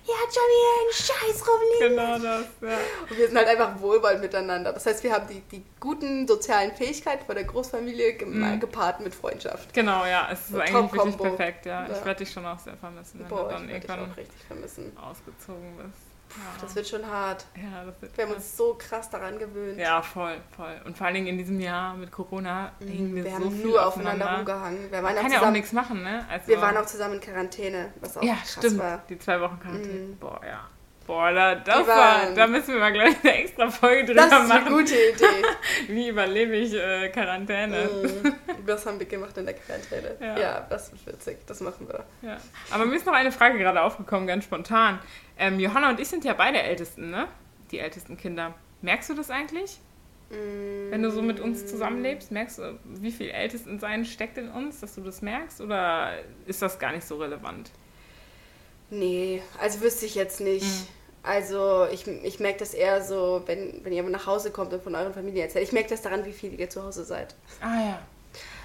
[0.05, 1.89] hier hat schon wieder ein Scheiß rumliegen.
[1.89, 2.77] Genau das, ja.
[3.09, 4.71] Und wir sind halt einfach wohlwollend miteinander.
[4.71, 9.15] Das heißt, wir haben die, die guten sozialen Fähigkeiten von der Großfamilie gem- gepaart mit
[9.15, 9.73] Freundschaft.
[9.73, 11.87] Genau, ja, es ist So eigentlich wirklich perfekt, ja.
[11.87, 11.93] Ja.
[11.97, 14.11] Ich werde dich schon auch sehr vermissen, wenn Boah, du dann ich werde dich irgendwann
[14.13, 14.97] auch richtig vermissen.
[14.97, 16.04] ausgezogen bist.
[16.37, 16.61] Ja.
[16.61, 17.45] Das wird schon hart.
[17.55, 19.79] ja, das wird Wir haben uns so krass daran gewöhnt.
[19.79, 20.81] Ja, voll, voll.
[20.85, 23.65] Und vor allen Dingen in diesem Jahr mit Corona hingen wir, wir so haben viel
[23.65, 24.91] nur aufeinander rumgehangen.
[24.91, 26.25] Wir waren, Man kann ja auch zusammen, nichts machen, ne?
[26.29, 28.79] Also, wir waren auch zusammen in Quarantäne, was auch Ja, krass stimmt.
[28.79, 29.01] war.
[29.09, 29.93] Die zwei Wochen Quarantäne.
[29.93, 30.17] Mhm.
[30.17, 30.67] Boah, ja.
[31.07, 34.51] Boah, da, das war, da müssen wir mal gleich eine extra Folge drüber Das ist
[34.51, 34.73] eine machen.
[34.73, 35.45] gute Idee.
[35.87, 37.87] Wie überlebe ich äh, Quarantäne?
[38.23, 38.35] Mhm.
[38.65, 40.15] Das haben wir gemacht in der Quarantäne.
[40.19, 40.35] Ja.
[40.39, 40.65] Ja.
[40.67, 41.37] das ist witzig.
[41.45, 42.03] Das machen wir.
[42.27, 42.37] Ja.
[42.71, 44.97] Aber mir ist noch eine Frage gerade aufgekommen, ganz spontan.
[45.37, 47.27] Ähm, Johanna und ich sind ja beide Ältesten, ne?
[47.71, 48.53] Die ältesten Kinder.
[48.81, 49.79] Merkst du das eigentlich?
[50.29, 54.95] Wenn du so mit uns zusammenlebst, merkst du, wie viel Ältestensein steckt in uns, dass
[54.95, 55.61] du das merkst?
[55.61, 56.13] Oder
[56.47, 57.69] ist das gar nicht so relevant?
[58.89, 60.65] Nee, also wüsste ich jetzt nicht.
[60.65, 60.87] Mhm.
[61.21, 64.95] Also ich, ich merke das eher so, wenn, wenn ihr nach Hause kommt und von
[64.95, 65.65] euren Familien erzählt.
[65.65, 67.35] Ich merke das daran, wie viel ihr zu Hause seid.
[67.61, 67.99] Ah ja.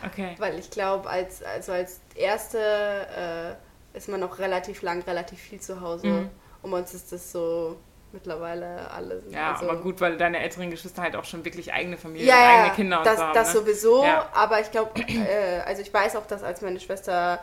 [0.07, 0.35] Okay.
[0.39, 3.57] Weil ich glaube, als, also als erste
[3.95, 6.07] äh, ist man noch relativ lang, relativ viel zu Hause.
[6.07, 6.31] Mhm.
[6.63, 7.77] Und uns ist das so
[8.13, 9.25] mittlerweile alles.
[9.31, 12.35] Ja, also, aber gut, weil deine älteren Geschwister halt auch schon wirklich eigene Familie ja,
[12.35, 13.61] und eigene Kinder das, und so das ne?
[13.61, 14.29] sowieso, ja.
[14.33, 17.41] aber ich glaube, äh, also ich weiß auch, dass als meine Schwester,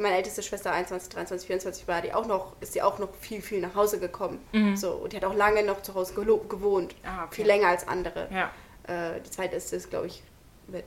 [0.00, 3.42] meine älteste Schwester 21, 23, 24 war, die auch noch, ist die auch noch viel,
[3.42, 4.40] viel nach Hause gekommen.
[4.52, 4.76] Mhm.
[4.76, 6.94] So, und die hat auch lange noch zu Hause gewohnt.
[7.04, 7.36] Ah, okay.
[7.36, 8.28] Viel länger als andere.
[8.30, 8.50] Ja.
[8.86, 10.22] Äh, die zweite ist es, glaube ich,
[10.68, 10.84] mit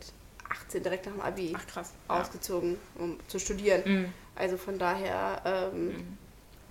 [0.50, 1.94] 18 direkt nach dem Abi Ach, krass.
[2.08, 3.84] ausgezogen, um zu studieren.
[3.86, 4.14] Mhm.
[4.36, 5.42] Also von daher.
[5.46, 6.18] Ähm, mhm.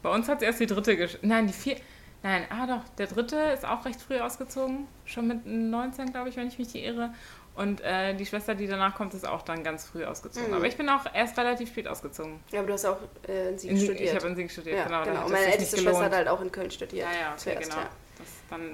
[0.02, 1.76] Bei uns hat es erst die dritte, nein, die vier,
[2.22, 6.36] Nein, ah doch, der dritte ist auch recht früh ausgezogen, schon mit 19, glaube ich,
[6.36, 7.14] wenn ich mich nicht irre.
[7.54, 10.50] Und äh, die Schwester, die danach kommt, ist auch dann ganz früh ausgezogen.
[10.50, 10.56] Mhm.
[10.56, 12.40] Aber ich bin auch erst relativ spät ausgezogen.
[12.52, 14.10] Ja, aber du hast auch äh, in Siegen in studiert.
[14.10, 15.04] Ich habe in Siegen studiert, ja, genau.
[15.04, 15.24] genau.
[15.24, 17.06] Und meine älteste Schwester hat halt auch in Köln studiert.
[17.06, 17.82] Ja, ja, okay, zuerst, genau.
[17.82, 17.88] Ja.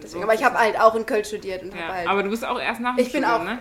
[0.02, 2.44] Deswegen, aber ich habe halt auch in Köln studiert und ja, halt Aber du bist
[2.44, 3.58] auch erst nach dem Ich bin auch, ne?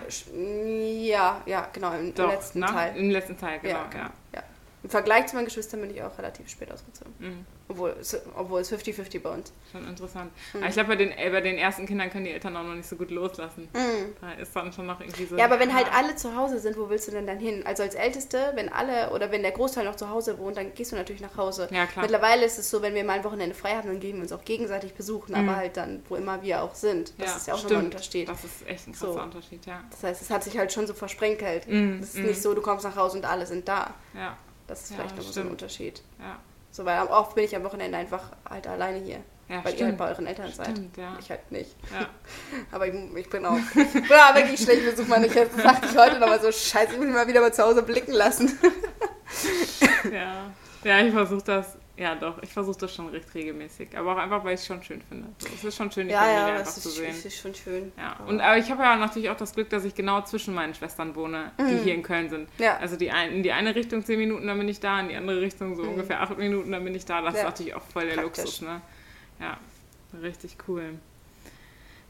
[1.02, 2.96] Ja, ja, genau, im, Doch, letzten nach, Teil.
[2.96, 3.98] Im letzten Teil, genau, ja.
[3.98, 4.12] ja.
[4.34, 4.42] ja.
[4.84, 7.14] Im Vergleich zu meinen Geschwistern bin ich auch relativ spät ausgezogen.
[7.18, 7.46] Mhm.
[7.68, 7.96] Obwohl,
[8.36, 9.50] obwohl es 50-50 bei uns.
[9.72, 10.30] Schon interessant.
[10.52, 10.60] Mhm.
[10.60, 12.74] Aber ich glaube, bei den, äh, bei den ersten Kindern können die Eltern auch noch
[12.74, 13.66] nicht so gut loslassen.
[13.72, 14.14] Mhm.
[14.20, 15.38] Da ist dann schon noch irgendwie so.
[15.38, 17.62] Ja, aber wenn halt alle zu Hause sind, wo willst du denn dann hin?
[17.64, 20.92] Also als Älteste, wenn alle oder wenn der Großteil noch zu Hause wohnt, dann gehst
[20.92, 21.66] du natürlich nach Hause.
[21.70, 22.04] Ja, klar.
[22.04, 24.32] Mittlerweile ist es so, wenn wir mal ein Wochenende frei haben, dann gehen wir uns
[24.32, 25.56] auch gegenseitig besuchen, aber mhm.
[25.56, 27.14] halt dann, wo immer wir auch sind.
[27.16, 27.72] Das ja, ist ja auch stimmt.
[27.72, 28.28] nochmal ein Unterschied.
[28.28, 29.22] Das ist echt ein krasser so.
[29.22, 29.82] Unterschied, ja.
[29.90, 31.66] Das heißt, es hat sich halt schon so versprenkelt.
[31.68, 32.00] Mhm.
[32.02, 32.42] Es ist nicht mhm.
[32.42, 33.94] so, du kommst nach Hause und alle sind da.
[34.14, 34.36] Ja.
[34.66, 36.02] Das ist ja, vielleicht noch so ein Unterschied.
[36.18, 36.38] Ja.
[36.70, 39.20] So, weil oft bin ich am Wochenende einfach halt alleine hier.
[39.48, 39.80] Ja, weil stimmt.
[39.80, 40.70] ihr halt bei euren Eltern seid.
[40.70, 41.16] Stimmt, ja.
[41.20, 41.76] Ich halt nicht.
[41.92, 42.08] Ja.
[42.72, 43.58] Aber ich, ich, bin auch.
[43.74, 45.34] Ich bin auch wirklich schlecht, besucht man nicht.
[45.34, 47.82] Jetzt dachte ich heute nochmal so, scheiße, ich muss mich mal wieder mal zu Hause
[47.82, 48.58] blicken lassen.
[50.10, 50.50] ja.
[50.82, 52.42] Ja, ich versuche das ja, doch.
[52.42, 53.96] Ich versuche das schon recht regelmäßig.
[53.96, 55.28] Aber auch einfach, weil ich es schon schön finde.
[55.38, 57.04] es ist schon schön, die ja, Familie ja, einfach zu ist, sehen.
[57.04, 57.92] Ja, es ist schon schön.
[57.96, 58.16] Ja.
[58.26, 61.14] Und, aber ich habe ja natürlich auch das Glück, dass ich genau zwischen meinen Schwestern
[61.14, 61.82] wohne, die mhm.
[61.84, 62.48] hier in Köln sind.
[62.58, 62.78] Ja.
[62.78, 65.14] Also die ein, in die eine Richtung zehn Minuten, dann bin ich da, in die
[65.14, 65.90] andere Richtung so mhm.
[65.90, 67.22] ungefähr acht Minuten, dann bin ich da.
[67.22, 67.40] Das ja.
[67.40, 68.44] ist natürlich auch voll der Praktisch.
[68.44, 68.80] Luxus, ne?
[69.40, 69.58] Ja,
[70.20, 70.98] richtig cool.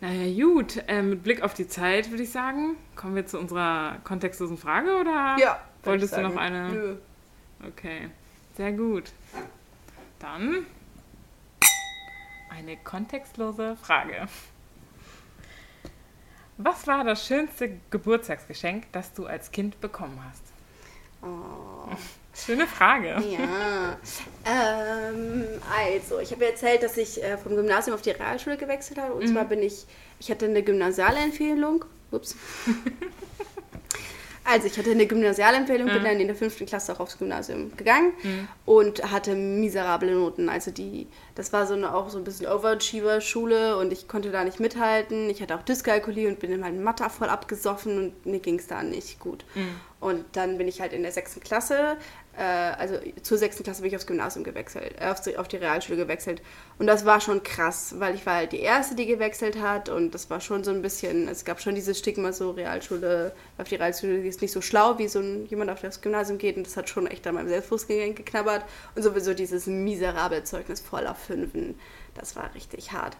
[0.00, 0.82] Naja, gut.
[0.88, 4.96] Äh, mit Blick auf die Zeit würde ich sagen, kommen wir zu unserer kontextlosen Frage
[4.96, 6.68] oder ja, wolltest du noch eine?
[6.70, 6.96] Nö.
[7.68, 8.08] Okay,
[8.56, 9.12] sehr gut.
[10.24, 10.64] Dann
[12.48, 14.26] eine kontextlose Frage.
[16.56, 20.44] Was war das schönste Geburtstagsgeschenk, das du als Kind bekommen hast?
[21.22, 21.94] Oh.
[22.34, 23.22] Schöne Frage.
[23.22, 23.98] Ja.
[24.46, 25.44] Ähm,
[25.76, 29.12] also, ich habe erzählt, dass ich äh, vom Gymnasium auf die Realschule gewechselt habe.
[29.12, 29.32] Und mhm.
[29.32, 29.84] zwar bin ich,
[30.20, 31.84] ich hatte eine Gymnasialempfehlung.
[32.12, 32.34] Ups.
[34.44, 35.94] Also ich hatte eine Gymnasialempfehlung, ja.
[35.94, 38.48] bin dann in der fünften Klasse auch aufs Gymnasium gegangen mhm.
[38.66, 40.50] und hatte miserable Noten.
[40.50, 44.44] Also die, das war so eine, auch so ein bisschen Overachiever-Schule und ich konnte da
[44.44, 45.30] nicht mithalten.
[45.30, 48.66] Ich hatte auch Dyskalkulie und bin in meinem Mathe voll abgesoffen und mir ging es
[48.66, 49.44] da nicht gut.
[49.54, 49.80] Mhm.
[50.00, 51.96] Und dann bin ich halt in der sechsten Klasse
[52.36, 55.56] äh, also zur sechsten Klasse bin ich aufs Gymnasium gewechselt, äh, auf, die, auf die
[55.56, 56.42] Realschule gewechselt.
[56.78, 60.14] Und das war schon krass, weil ich war halt die Erste, die gewechselt hat und
[60.14, 63.76] das war schon so ein bisschen, es gab schon dieses Stigma, so Realschule, auf die
[63.76, 66.76] Realschule ist nicht so schlau, wie so ein, jemand auf das Gymnasium geht und das
[66.76, 68.64] hat schon echt an meinem Selbstbewusstsein geknabbert.
[68.94, 71.78] Und sowieso dieses miserable Zeugnis voller Fünfen,
[72.14, 73.16] das war richtig hart.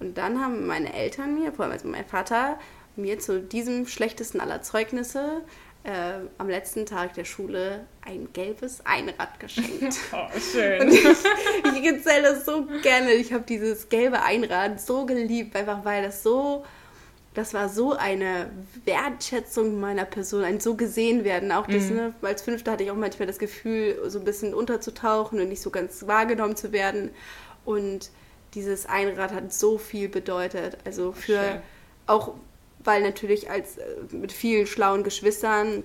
[0.00, 2.58] Und dann haben meine Eltern mir, vor allem also mein Vater,
[2.96, 5.42] mir zu diesem schlechtesten aller Zeugnisse
[5.86, 9.96] äh, am letzten Tag der Schule ein gelbes Einrad geschenkt.
[10.12, 10.80] Oh, schön.
[10.80, 13.12] Und ich, ich erzähle das so gerne.
[13.12, 16.64] Ich habe dieses gelbe Einrad so geliebt, einfach weil das so,
[17.34, 18.50] das war so eine
[18.84, 21.52] Wertschätzung meiner Person, ein so gesehen werden.
[21.52, 21.96] Auch das, mhm.
[21.96, 25.62] ne, als Fünfte hatte ich auch manchmal das Gefühl, so ein bisschen unterzutauchen und nicht
[25.62, 27.10] so ganz wahrgenommen zu werden.
[27.64, 28.10] Und
[28.54, 30.78] dieses Einrad hat so viel bedeutet.
[30.84, 31.60] Also für Schön.
[32.06, 32.34] auch
[32.86, 35.82] weil natürlich als äh, mit vielen schlauen Geschwistern,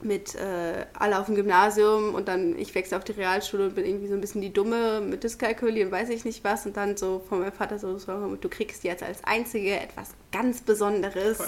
[0.00, 3.84] mit äh, alle auf dem Gymnasium und dann ich wechsle auf die Realschule und bin
[3.84, 6.96] irgendwie so ein bisschen die Dumme mit Dyskalkulie und weiß ich nicht was und dann
[6.96, 11.38] so von meinem Vater so, so du kriegst jetzt als Einzige etwas ganz Besonderes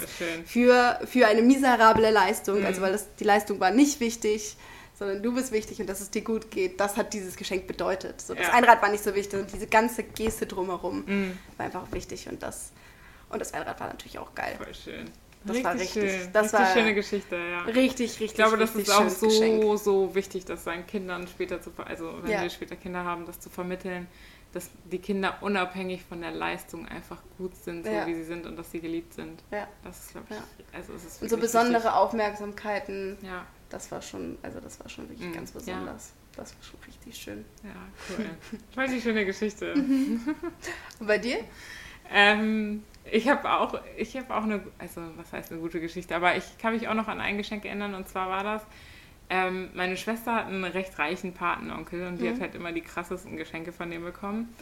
[0.45, 2.65] für, für eine miserable Leistung, mhm.
[2.65, 4.57] also weil das, die Leistung war nicht wichtig,
[4.99, 8.19] sondern du bist wichtig und dass es dir gut geht, das hat dieses Geschenk bedeutet.
[8.19, 8.53] So, das ja.
[8.53, 11.37] Einrad war nicht so wichtig und diese ganze Geste drumherum mhm.
[11.55, 12.71] war einfach wichtig und das
[13.31, 14.55] und das Einrad war natürlich auch geil.
[14.57, 15.09] Voll schön.
[15.43, 16.33] Das richtig war richtig, schön.
[16.33, 17.61] das richtig war schöne Geschichte, ja.
[17.63, 18.21] Richtig, richtig.
[18.21, 19.79] Ich glaube, das ist auch so, Geschenk.
[19.79, 22.43] so wichtig, das seinen Kindern später zu, also wenn ja.
[22.43, 24.07] wir später Kinder haben, das zu vermitteln,
[24.53, 28.05] dass die Kinder unabhängig von der Leistung einfach gut sind, so ja.
[28.05, 29.41] wie sie sind und dass sie geliebt sind.
[29.49, 29.67] Ja.
[29.83, 30.43] Das ist, glaube ich, ja.
[30.73, 31.91] also es ist Und so besondere wichtig.
[31.91, 33.17] Aufmerksamkeiten.
[33.21, 33.45] Ja.
[33.69, 35.33] Das war schon, also das war schon wirklich mhm.
[35.33, 36.11] ganz besonders.
[36.35, 37.45] Das war schon richtig schön.
[37.63, 37.69] Ja,
[38.09, 38.25] cool.
[38.73, 39.73] Voll die schöne Geschichte.
[40.99, 41.39] und bei dir?
[42.09, 46.35] Ähm, ich habe auch, ich habe auch eine, also was heißt eine gute Geschichte, aber
[46.35, 48.61] ich kann mich auch noch an ein Geschenk erinnern und zwar war das,
[49.33, 52.33] Ähm, meine Schwester hat einen recht reichen Patenonkel und die Mhm.
[52.33, 54.53] hat halt immer die krassesten Geschenke von dem bekommen.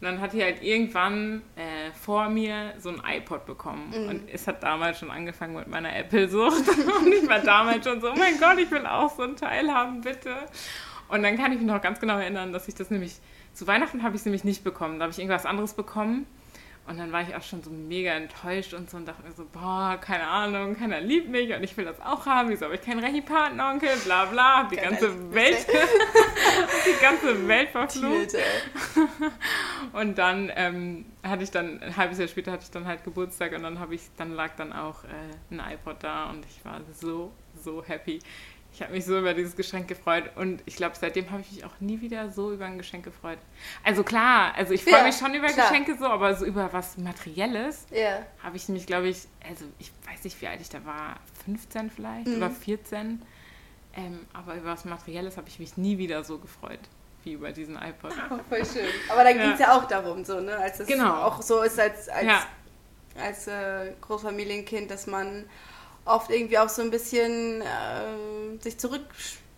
[0.00, 3.90] Und dann hat die halt irgendwann äh, vor mir so ein iPod bekommen.
[3.90, 4.08] Mhm.
[4.08, 6.56] Und es hat damals schon angefangen mit meiner Apple-Sucht.
[7.00, 9.70] Und ich war damals schon so, oh mein Gott, ich will auch so ein Teil
[9.70, 10.34] haben, bitte.
[11.08, 13.20] Und dann kann ich mich noch ganz genau erinnern, dass ich das nämlich,
[13.52, 14.98] zu Weihnachten habe ich es nämlich nicht bekommen.
[14.98, 16.26] Da habe ich irgendwas anderes bekommen.
[16.86, 19.46] Und dann war ich auch schon so mega enttäuscht und so und dachte mir so,
[19.50, 22.50] boah, keine Ahnung, keiner liebt mich und ich will das auch haben.
[22.50, 23.88] Wieso habe ich keinen Rechi-Patenonkel?
[24.04, 25.32] Bla bla, hab die Keiner ganze.
[25.32, 25.66] Welt,
[26.86, 28.36] die ganze Welt verflucht.
[29.92, 33.52] Und dann ähm, hatte ich dann, ein halbes Jahr später hatte ich dann halt Geburtstag
[33.52, 36.80] und dann habe ich, dann lag dann auch äh, ein iPod da und ich war
[36.92, 38.18] so, so happy.
[38.74, 41.64] Ich habe mich so über dieses Geschenk gefreut und ich glaube, seitdem habe ich mich
[41.64, 43.38] auch nie wieder so über ein Geschenk gefreut.
[43.84, 45.68] Also klar, also ich freue Ja, mich schon über klar.
[45.70, 48.26] Geschenke so, aber so über was Materielles Ja.
[48.42, 51.88] habe ich mich, glaube ich, also ich weiß nicht, wie alt ich da war, 15
[51.88, 52.36] vielleicht Mhm.
[52.38, 53.22] oder 14.
[53.96, 56.80] Ähm, aber über was Materielles habe ich mich nie wieder so gefreut
[57.22, 58.12] wie über diesen iPod.
[58.28, 58.88] Oh, voll schön.
[59.08, 59.36] Aber da Ja.
[59.44, 60.56] ging es ja auch darum, so, ne?
[60.58, 61.14] Als es Genau.
[61.22, 62.26] auch so ist als, als,
[63.18, 65.44] als äh, Großfamilienkind, dass man
[66.04, 69.02] oft irgendwie auch so ein bisschen äh, sich zurück.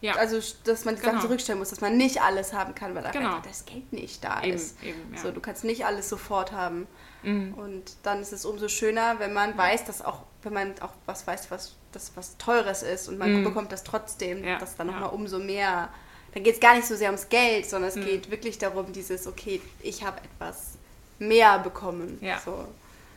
[0.02, 0.14] Ja.
[0.16, 1.22] Also, dass man die Sachen Genau.
[1.22, 3.36] zurückstellen muss, dass man nicht alles haben kann, weil Genau.
[3.36, 4.82] einfach das Geld nicht da Eben, ist.
[4.82, 5.20] eben, ja.
[5.20, 6.86] So, du kannst nicht alles sofort haben.
[7.22, 7.54] Mhm.
[7.54, 11.26] Und dann ist es umso schöner, wenn man weiß, dass auch, wenn man auch was
[11.26, 13.44] weiß, was das was Teures ist und man Mhm.
[13.44, 14.92] bekommt das trotzdem, Ja, dass dann ja.
[14.92, 15.88] nochmal umso mehr.
[16.34, 18.04] Dann geht es gar nicht so sehr ums Geld, sondern es Mhm.
[18.04, 20.72] geht wirklich darum, dieses, okay, ich habe etwas
[21.18, 22.18] mehr bekommen.
[22.20, 22.38] Ja.
[22.44, 22.66] So.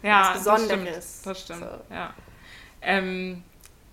[0.01, 1.21] Ja, was Besonderes.
[1.25, 1.61] Das stimmt.
[1.61, 1.83] Das stimmt.
[1.89, 1.93] So.
[1.93, 2.13] Ja.
[2.81, 3.43] Ähm,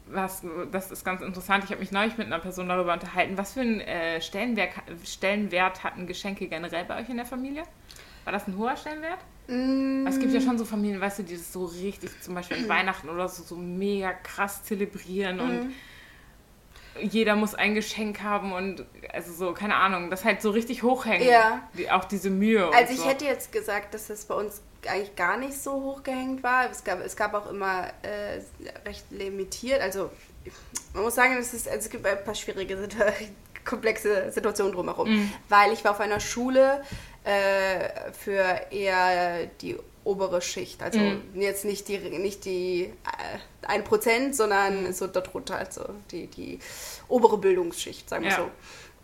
[0.08, 1.64] was, das ist ganz interessant.
[1.64, 3.36] Ich habe mich neulich mit einer Person darüber unterhalten.
[3.36, 4.70] Was für einen äh, Stellenwert,
[5.04, 7.64] Stellenwert hatten Geschenke generell bei euch in der Familie?
[8.24, 9.18] War das ein hoher Stellenwert?
[9.48, 12.56] Mm, Es gibt ja schon so Familien, weißt du, die das so richtig, zum Beispiel
[12.58, 15.72] an Weihnachten oder so, so mega krass zelebrieren und Mhm.
[17.00, 21.28] Jeder muss ein Geschenk haben und also so, keine Ahnung, das halt so richtig hochhängen.
[21.28, 21.68] Ja.
[21.76, 22.70] Die, auch diese Mühe.
[22.74, 23.08] Also ich so.
[23.08, 26.70] hätte jetzt gesagt, dass es bei uns eigentlich gar nicht so hochgehängt war.
[26.70, 28.40] Es gab, es gab auch immer äh,
[28.86, 29.80] recht limitiert.
[29.80, 30.10] Also
[30.94, 32.88] man muss sagen, es, ist, also es gibt ein paar schwierige,
[33.64, 35.10] komplexe Situationen drumherum.
[35.10, 35.32] Mhm.
[35.48, 36.82] Weil ich war auf einer Schule
[37.24, 39.76] äh, für eher die
[40.06, 40.82] obere Schicht.
[40.82, 41.40] Also Mhm.
[41.40, 42.92] jetzt nicht die, nicht die
[43.64, 46.58] äh, 1%, sondern so darunter, also die, die
[47.08, 48.36] obere Bildungsschicht, sagen wir Ja.
[48.36, 48.50] so.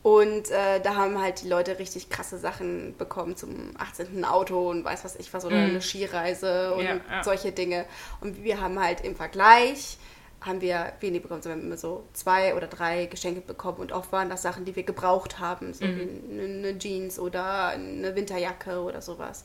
[0.04, 4.24] Und äh, da haben halt die Leute richtig krasse Sachen bekommen zum 18.
[4.24, 5.70] Auto und weiß was ich was oder Mhm.
[5.70, 7.22] eine Skireise und Ja, ja.
[7.22, 7.84] solche Dinge.
[8.20, 9.98] Und wir haben halt im Vergleich
[10.40, 13.92] haben wir wenig bekommen, sondern wir haben immer so zwei oder drei Geschenke bekommen und
[13.92, 15.96] oft waren das Sachen, die wir gebraucht haben, so Mhm.
[15.96, 19.44] wie eine, eine Jeans oder eine Winterjacke oder sowas.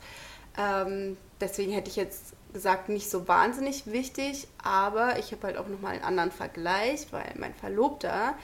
[0.58, 5.68] Ähm, deswegen hätte ich jetzt gesagt, nicht so wahnsinnig wichtig, aber ich habe halt auch
[5.68, 8.36] nochmal einen anderen Vergleich, weil mein Verlobter,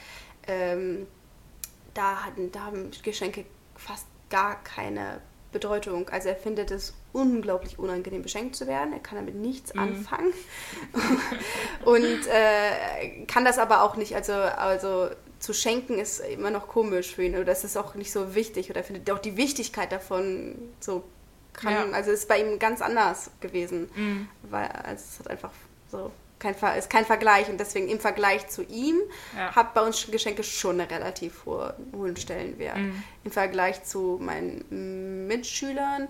[0.47, 1.07] ähm,
[1.93, 3.45] da, hatten, da haben Geschenke
[3.75, 6.09] fast gar keine Bedeutung.
[6.09, 8.91] Also er findet es unglaublich unangenehm, beschenkt zu werden.
[8.91, 9.79] Er kann damit nichts Mhm.
[9.79, 10.33] anfangen.
[11.85, 15.09] Und äh, kann das aber auch nicht, also, also
[15.39, 17.35] zu schenken ist immer noch komisch für ihn.
[17.35, 18.69] Oder das ist auch nicht so wichtig.
[18.69, 21.03] Oder er findet auch die Wichtigkeit davon so
[21.53, 21.85] kann, Ja.
[21.91, 23.89] also ist bei ihm ganz anders gewesen.
[23.95, 24.27] Mhm.
[24.43, 25.51] Weil also es hat einfach
[25.89, 27.49] so kein, Ver- ist kein Vergleich.
[27.49, 28.97] Und deswegen im Vergleich zu ihm
[29.37, 29.55] Ja.
[29.55, 32.77] hat bei uns Geschenke schon einen relativ hohe- hohen Stellenwert.
[32.77, 33.01] Mhm.
[33.23, 36.07] Im Vergleich zu meinen Mitschülern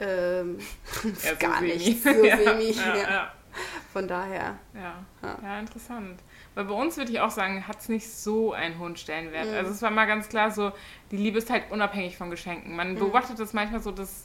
[0.00, 0.58] ähm,
[1.24, 1.74] Ja, so gar semi.
[1.76, 2.02] nicht.
[2.02, 3.32] So ja, ja.
[3.92, 4.56] Von daher.
[4.74, 5.38] Ja, Ja.
[5.42, 6.20] ja, interessant.
[6.54, 9.48] Weil bei uns würde ich auch sagen, hat es nicht so einen hohen Stellenwert.
[9.48, 9.54] Mhm.
[9.54, 10.72] Also es war mal ganz klar so,
[11.10, 12.74] die Liebe ist halt unabhängig von Geschenken.
[12.76, 12.98] Man Mhm.
[12.98, 14.24] beobachtet das manchmal so, dass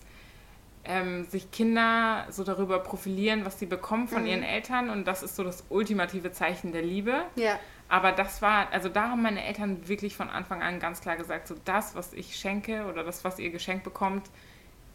[0.88, 4.28] ähm, sich Kinder so darüber profilieren, was sie bekommen von Mhm.
[4.28, 7.24] ihren Eltern und das ist so das ultimative Zeichen der Liebe.
[7.36, 7.60] Ja.
[7.90, 11.48] Aber das war, also da haben meine Eltern wirklich von Anfang an ganz klar gesagt,
[11.48, 14.30] so das, was ich schenke oder das, was ihr geschenkt bekommt,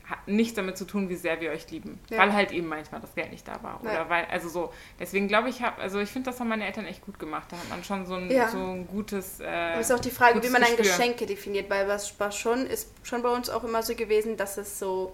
[0.05, 1.99] hat nichts damit zu tun, wie sehr wir euch lieben.
[2.11, 2.19] Ja.
[2.19, 3.81] Weil halt eben manchmal das Geld nicht da war.
[3.83, 4.09] Oder Ja.
[4.11, 7.03] weil, also so, deswegen glaube ich, hab, also ich finde, das haben meine Eltern echt
[7.05, 7.47] gut gemacht.
[7.51, 8.49] Da hat man schon so ein, Ja.
[8.49, 9.41] so ein gutes.
[9.41, 10.97] Äh, Aber es ist auch die Frage, wie man ein Gespür.
[10.97, 14.79] Geschenke definiert, weil was schon, ist schon bei uns auch immer so gewesen, dass es
[14.79, 15.13] so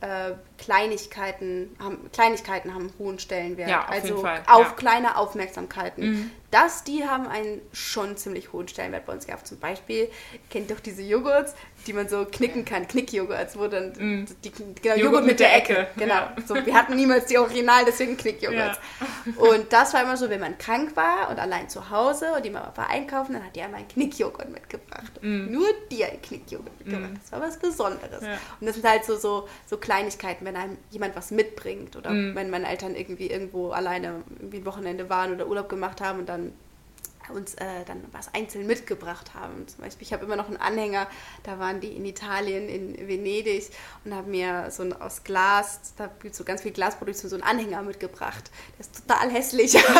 [0.00, 3.68] äh, Kleinigkeiten haben, Kleinigkeiten haben einen hohen Stellenwert.
[3.68, 4.72] Ja, auf also jeden Fall, auf ja.
[4.74, 6.10] kleine Aufmerksamkeiten.
[6.10, 6.30] Mhm.
[6.50, 9.46] Das, die haben einen schon ziemlich hohen Stellenwert bei uns gehabt.
[9.46, 10.08] Zum Beispiel,
[10.48, 11.54] kennt doch diese Joghurts,
[11.86, 14.26] die man so knicken kann, Knickjoghurts, wo dann Mhm.
[14.42, 15.88] die, genau, Joghurt, mit der Ecke.
[15.96, 16.14] Genau.
[16.14, 16.36] Ja.
[16.46, 18.78] So, wir hatten niemals die Original, deswegen Knickjoghurts.
[19.36, 22.50] Und das war immer so, wenn man krank war und allein zu Hause und die
[22.50, 25.12] Mama war einkaufen, dann hat die einmal einen Knickjoghurt mitgebracht.
[25.20, 25.52] Mm.
[25.52, 27.12] Nur die einen Knickjoghurt mitgebracht.
[27.12, 27.18] Mm.
[27.20, 28.22] Das war was Besonderes.
[28.22, 28.38] Ja.
[28.60, 32.34] Und das sind halt so, so, so Kleinigkeiten, wenn einem jemand was mitbringt oder Mm.
[32.34, 36.28] wenn meine Eltern irgendwie irgendwo alleine irgendwie ein Wochenende waren oder Urlaub gemacht haben und
[36.28, 36.52] dann
[37.30, 39.66] uns äh, dann was einzeln mitgebracht haben.
[39.68, 41.06] Zum Beispiel, ich habe immer noch einen Anhänger,
[41.42, 43.70] da waren die in Italien, in Venedig
[44.04, 47.36] und haben mir so ein aus Glas, da gibt es so ganz viel Glasproduktion, so
[47.36, 48.50] einen Anhänger mitgebracht.
[48.74, 49.74] Der ist total hässlich.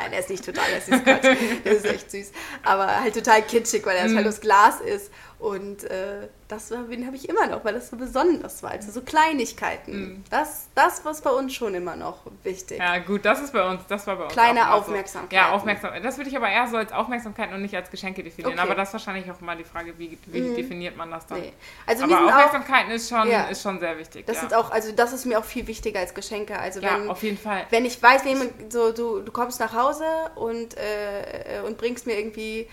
[0.00, 1.22] Nein, der ist nicht total hässlich, Gott.
[1.22, 2.32] Der ist echt süß.
[2.64, 4.16] Aber halt total kitschig, weil er mm.
[4.16, 5.10] halt aus Glas ist.
[5.44, 8.70] Und äh, das habe ich immer noch, weil das so besonders war.
[8.70, 9.92] Also so Kleinigkeiten.
[9.92, 10.24] Mm.
[10.30, 12.78] Das, das war bei uns schon immer noch wichtig.
[12.78, 14.32] Ja, gut, das ist bei uns, das war bei uns.
[14.32, 15.30] Kleine Aufmerksamkeit.
[15.30, 15.36] So.
[15.36, 16.02] Ja, Aufmerksamkeit.
[16.02, 18.54] Das würde ich aber eher so als Aufmerksamkeit und nicht als Geschenke definieren.
[18.54, 18.62] Okay.
[18.62, 20.56] Aber das ist wahrscheinlich auch immer die Frage, wie, wie mm.
[20.56, 21.40] definiert man das dann?
[21.40, 21.52] Nee.
[21.86, 23.42] Also aber Aufmerksamkeit ist, schon, ja.
[23.42, 24.24] ist schon sehr wichtig.
[24.24, 24.46] Das ja.
[24.46, 26.58] ist auch, also das ist mir auch viel wichtiger als Geschenke.
[26.58, 27.66] Also ja, wenn, auf jeden Fall.
[27.68, 28.34] Wenn ich weiß, wie
[28.70, 32.66] so, du, du kommst nach Hause und, äh, und bringst mir irgendwie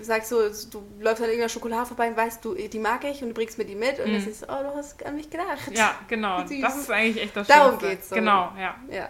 [0.00, 0.40] sagst so,
[0.70, 3.58] du läufst an irgendeiner Schokolade vorbei und weißt, du, die mag ich und du bringst
[3.58, 4.14] mir die mit und mhm.
[4.14, 5.70] das ist, oh, du hast an mich gedacht.
[5.72, 6.38] Ja, genau.
[6.46, 6.60] Süß.
[6.60, 7.88] Das ist eigentlich echt das Darum Schönste.
[7.88, 8.08] geht's.
[8.08, 8.14] So.
[8.14, 8.74] Genau, ja.
[8.90, 9.08] ja.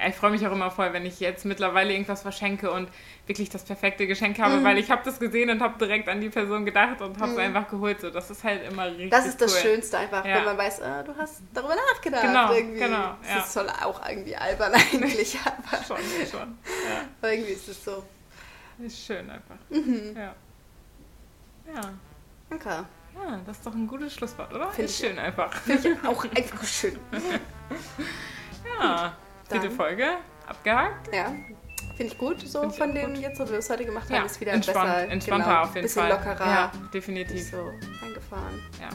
[0.00, 2.88] Ja, ich freue mich auch immer voll, wenn ich jetzt mittlerweile irgendwas verschenke und
[3.26, 4.64] wirklich das perfekte Geschenk habe, mhm.
[4.64, 7.36] weil ich habe das gesehen und habe direkt an die Person gedacht und habe es
[7.36, 7.44] mhm.
[7.44, 8.00] einfach geholt.
[8.00, 9.60] So, das ist halt immer richtig Das ist das cool.
[9.60, 10.36] Schönste einfach, ja.
[10.36, 12.22] wenn man weiß, oh, du hast darüber nachgedacht.
[12.22, 12.78] Genau, irgendwie.
[12.78, 12.96] genau.
[12.96, 13.16] Ja.
[13.34, 15.98] Das ist soll auch irgendwie albern eigentlich, aber schon,
[16.30, 16.40] schon.
[16.40, 17.02] Ja.
[17.20, 18.02] Aber irgendwie ist es so.
[18.84, 19.56] Ist schön einfach.
[19.68, 20.14] Mhm.
[20.16, 20.34] Ja.
[21.74, 21.80] Ja.
[22.52, 22.82] Okay.
[23.14, 24.70] Ja, das ist doch ein gutes Schlusswort, oder?
[24.70, 25.52] Finde ich schön einfach.
[25.52, 26.98] Finde ich auch einfach schön.
[28.80, 29.16] ja,
[29.48, 30.06] dritte Folge
[30.46, 31.14] abgehakt.
[31.14, 31.26] Ja.
[31.96, 34.24] Finde ich gut, so Find von dem jetzt, was wir es heute gemacht haben, ja,
[34.24, 35.08] ist wieder entspannt, besser.
[35.08, 36.10] Entspannter genau, auf jeden bisschen Fall.
[36.10, 36.46] lockerer.
[36.46, 37.50] Ja, definitiv.
[37.50, 37.72] So
[38.02, 38.62] eingefahren.
[38.80, 38.88] Ja.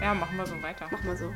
[0.00, 0.86] Ja, machen wir so weiter.
[0.90, 1.32] Mach mal so.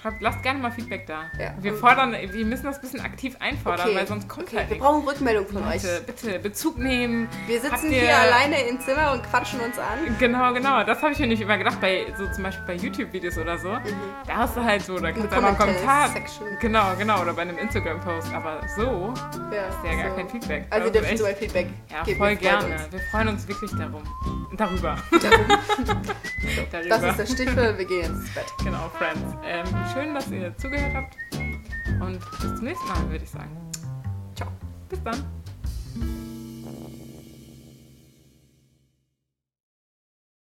[0.00, 1.24] Schreibt, lasst gerne mal Feedback da.
[1.38, 1.54] Ja.
[1.60, 3.96] Wir fordern, wir müssen das ein bisschen aktiv einfordern, okay.
[3.96, 4.58] weil sonst kommt okay.
[4.58, 6.06] halt Wir brauchen Rückmeldung von bitte, euch.
[6.06, 7.28] Bitte, Bezug nehmen.
[7.46, 8.00] Wir sitzen ihr...
[8.02, 10.16] hier alleine im Zimmer und quatschen uns an.
[10.18, 10.82] Genau, genau.
[10.84, 13.68] Das habe ich mir nicht immer gedacht, bei so zum Beispiel bei YouTube-Videos oder so.
[13.68, 13.80] Mhm.
[14.26, 16.10] Da hast du halt so, da kannst du einfach einen Kommentar.
[16.60, 17.22] Genau, genau.
[17.22, 18.32] Oder bei einem Instagram-Post.
[18.32, 19.14] Aber so
[19.52, 19.98] ja, ist ja so.
[19.98, 20.66] gar kein Feedback.
[20.70, 22.18] Also ihr dürft so ein Feedback Ja, geben.
[22.18, 22.86] voll gerne.
[22.90, 24.02] Wir freuen uns wirklich darum.
[24.56, 24.96] Darüber.
[25.10, 25.46] Darum.
[26.72, 26.88] Darüber.
[26.88, 28.46] Das ist der Stichwort, wir gehen ins Bett.
[28.64, 29.36] Genau, Friends.
[29.44, 31.16] Ähm, schön, dass ihr zugehört habt.
[32.00, 33.50] Und bis zum nächsten Mal, würde ich sagen.
[34.34, 34.50] Ciao.
[34.88, 36.31] Bis dann.